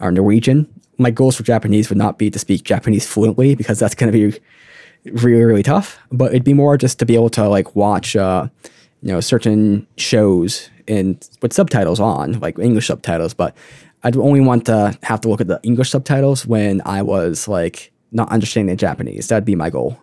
our 0.00 0.10
Norwegian, 0.10 0.66
my 1.00 1.10
goals 1.10 1.36
for 1.36 1.42
Japanese 1.42 1.88
would 1.88 1.98
not 1.98 2.18
be 2.18 2.30
to 2.30 2.38
speak 2.38 2.62
Japanese 2.62 3.06
fluently 3.06 3.54
because 3.54 3.78
that's 3.78 3.94
gonna 3.94 4.12
be 4.12 4.38
really 5.04 5.44
really 5.44 5.62
tough. 5.62 5.98
But 6.12 6.32
it'd 6.32 6.44
be 6.44 6.54
more 6.54 6.76
just 6.76 6.98
to 7.00 7.06
be 7.06 7.14
able 7.14 7.30
to 7.30 7.48
like 7.48 7.74
watch 7.74 8.14
uh, 8.14 8.48
you 9.02 9.12
know 9.12 9.20
certain 9.20 9.86
shows 9.96 10.70
and 10.86 11.28
with 11.42 11.52
subtitles 11.52 12.00
on, 12.00 12.38
like 12.40 12.58
English 12.58 12.88
subtitles. 12.88 13.34
But 13.34 13.56
I'd 14.02 14.16
only 14.16 14.40
want 14.40 14.66
to 14.66 14.96
have 15.02 15.20
to 15.22 15.28
look 15.28 15.40
at 15.40 15.46
the 15.46 15.60
English 15.62 15.90
subtitles 15.90 16.46
when 16.46 16.82
I 16.84 17.02
was 17.02 17.48
like 17.48 17.92
not 18.12 18.30
understanding 18.30 18.76
Japanese. 18.76 19.28
That'd 19.28 19.44
be 19.44 19.54
my 19.54 19.70
goal. 19.70 19.98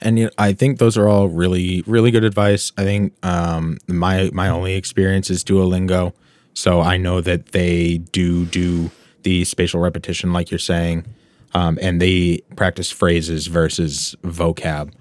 and 0.00 0.18
you 0.18 0.26
know, 0.26 0.30
I 0.36 0.52
think 0.52 0.78
those 0.78 0.98
are 0.98 1.08
all 1.08 1.28
really 1.28 1.82
really 1.86 2.10
good 2.10 2.24
advice. 2.24 2.72
I 2.76 2.84
think 2.84 3.14
um, 3.22 3.78
my 3.88 4.30
my 4.32 4.48
only 4.48 4.74
experience 4.74 5.30
is 5.30 5.42
Duolingo, 5.42 6.12
so 6.52 6.80
I 6.80 6.98
know 6.98 7.20
that 7.22 7.52
they 7.52 7.98
do 7.98 8.44
do 8.46 8.90
the 9.24 9.44
spatial 9.44 9.80
repetition 9.80 10.32
like 10.32 10.50
you're 10.50 10.58
saying, 10.58 11.04
um, 11.52 11.78
and 11.82 12.00
they 12.00 12.42
practice 12.56 12.90
phrases 12.90 13.46
versus 13.48 14.14
vocab. 14.22 14.92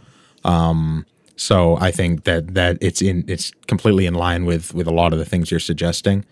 Um, 0.43 1.05
so 1.35 1.77
I 1.77 1.91
think 1.91 2.23
that 2.25 2.53
that 2.53 2.77
it's 2.81 3.01
in 3.01 3.25
it's 3.27 3.51
completely 3.67 4.05
in 4.05 4.13
line 4.13 4.45
with 4.45 4.73
with 4.73 4.87
a 4.87 4.93
lot 4.93 5.13
of 5.13 5.19
the 5.19 5.25
things 5.25 5.51
you're 5.51 5.59
suggesting. 5.59 6.25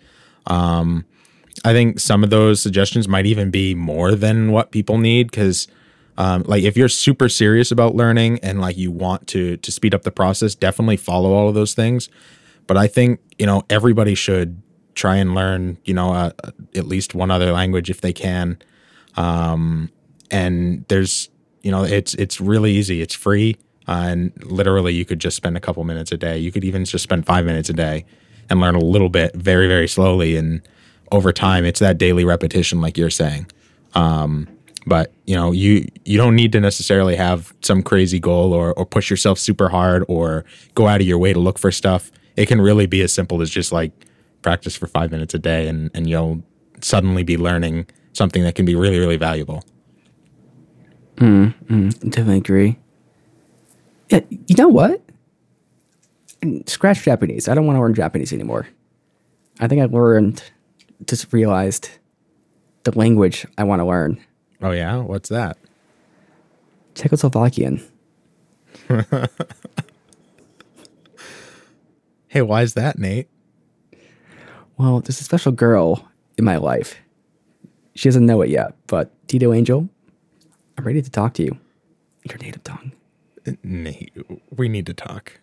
Um, 0.47 1.05
I 1.63 1.73
think 1.73 1.99
some 1.99 2.23
of 2.23 2.29
those 2.29 2.61
suggestions 2.61 3.07
might 3.07 3.25
even 3.25 3.51
be 3.51 3.75
more 3.75 4.15
than 4.15 4.51
what 4.51 4.71
people 4.71 4.97
need 4.97 5.29
because 5.29 5.67
um, 6.17 6.43
like 6.45 6.63
if 6.63 6.77
you're 6.77 6.89
super 6.89 7.29
serious 7.29 7.71
about 7.71 7.95
learning 7.95 8.39
and 8.41 8.61
like 8.61 8.77
you 8.77 8.91
want 8.91 9.27
to 9.27 9.57
to 9.57 9.71
speed 9.71 9.93
up 9.93 10.03
the 10.03 10.11
process 10.11 10.55
definitely 10.55 10.97
follow 10.97 11.33
all 11.33 11.47
of 11.47 11.55
those 11.55 11.73
things 11.73 12.09
but 12.67 12.77
i 12.77 12.85
think 12.85 13.19
you 13.39 13.45
know 13.45 13.63
everybody 13.69 14.13
should 14.13 14.61
try 14.95 15.15
and 15.15 15.33
learn 15.35 15.77
you 15.85 15.93
know 15.93 16.13
uh, 16.13 16.31
at 16.75 16.87
least 16.87 17.15
one 17.15 17.31
other 17.31 17.51
language 17.51 17.89
if 17.89 18.01
they 18.01 18.13
can. 18.13 18.57
Um, 19.15 19.91
and 20.29 20.85
there's 20.87 21.29
you 21.61 21.71
know 21.71 21.83
it's 21.83 22.13
it's 22.15 22.39
really 22.41 22.71
easy. 22.71 23.01
It's 23.01 23.15
free 23.15 23.57
uh, 23.87 24.05
and 24.07 24.31
literally 24.45 24.93
you 24.93 25.05
could 25.05 25.19
just 25.19 25.35
spend 25.35 25.57
a 25.57 25.59
couple 25.59 25.83
minutes 25.83 26.11
a 26.11 26.17
day. 26.17 26.37
You 26.37 26.51
could 26.51 26.63
even 26.63 26.85
just 26.85 27.03
spend 27.03 27.25
five 27.25 27.45
minutes 27.45 27.69
a 27.69 27.73
day 27.73 28.05
and 28.49 28.59
learn 28.59 28.75
a 28.75 28.79
little 28.79 29.09
bit 29.09 29.35
very 29.35 29.67
very 29.67 29.87
slowly. 29.87 30.35
And 30.35 30.61
over 31.11 31.33
time 31.33 31.65
it's 31.65 31.79
that 31.79 31.97
daily 31.97 32.23
repetition 32.23 32.79
like 32.81 32.97
you're 32.97 33.09
saying. 33.09 33.47
Um, 33.93 34.47
but 34.85 35.11
you 35.25 35.35
know 35.35 35.51
you 35.51 35.87
you 36.05 36.17
don't 36.17 36.35
need 36.35 36.51
to 36.53 36.59
necessarily 36.59 37.15
have 37.15 37.53
some 37.61 37.83
crazy 37.83 38.19
goal 38.19 38.53
or 38.53 38.73
or 38.73 38.85
push 38.85 39.09
yourself 39.09 39.37
super 39.37 39.69
hard 39.69 40.03
or 40.07 40.45
go 40.73 40.87
out 40.87 41.01
of 41.01 41.07
your 41.07 41.17
way 41.17 41.33
to 41.33 41.39
look 41.39 41.59
for 41.59 41.71
stuff. 41.71 42.11
It 42.37 42.47
can 42.47 42.61
really 42.61 42.85
be 42.85 43.01
as 43.01 43.11
simple 43.11 43.41
as 43.41 43.49
just 43.49 43.71
like 43.71 43.91
practice 44.41 44.75
for 44.75 44.87
five 44.87 45.11
minutes 45.11 45.33
a 45.33 45.39
day 45.39 45.67
and 45.67 45.89
and 45.93 46.09
you'll 46.09 46.41
suddenly 46.81 47.23
be 47.23 47.37
learning 47.37 47.85
something 48.13 48.43
that 48.43 48.55
can 48.55 48.65
be 48.65 48.75
really 48.75 48.99
really 48.99 49.17
valuable 49.17 49.63
mm, 51.17 51.53
mm, 51.67 51.99
Definitely 52.09 52.37
agree. 52.37 52.79
Yeah, 54.09 54.21
you 54.47 54.55
know 54.57 54.67
what? 54.67 55.01
Scratch 56.65 57.03
Japanese. 57.03 57.47
I 57.47 57.53
don't 57.53 57.65
want 57.67 57.77
to 57.77 57.81
learn 57.81 57.93
Japanese 57.93 58.33
anymore. 58.33 58.67
I 59.59 59.67
think 59.67 59.81
I 59.81 59.85
learned, 59.85 60.43
just 61.05 61.31
realized 61.31 61.89
the 62.83 62.97
language 62.97 63.45
I 63.57 63.63
want 63.63 63.79
to 63.79 63.85
learn. 63.85 64.19
oh 64.63 64.71
yeah 64.71 64.97
what's 64.97 65.29
that 65.29 65.57
Czechoslovakian. 66.95 67.81
hey 72.27 72.41
why 72.41 72.61
is 72.63 72.73
that 72.73 72.97
nate 72.97 73.27
Well, 74.81 74.99
there's 74.99 75.21
a 75.21 75.23
special 75.23 75.51
girl 75.51 76.09
in 76.39 76.43
my 76.43 76.57
life. 76.57 76.95
She 77.93 78.09
doesn't 78.09 78.25
know 78.25 78.41
it 78.41 78.49
yet, 78.49 78.73
but 78.87 79.11
Tito 79.27 79.53
Angel, 79.53 79.87
I'm 80.75 80.83
ready 80.83 81.03
to 81.03 81.11
talk 81.11 81.35
to 81.35 81.43
you 81.43 81.55
your 82.27 82.39
native 82.39 82.63
tongue. 82.63 82.91
nate 83.61 84.11
we 84.49 84.67
need 84.67 84.87
to 84.87 84.93
talk 84.95 85.39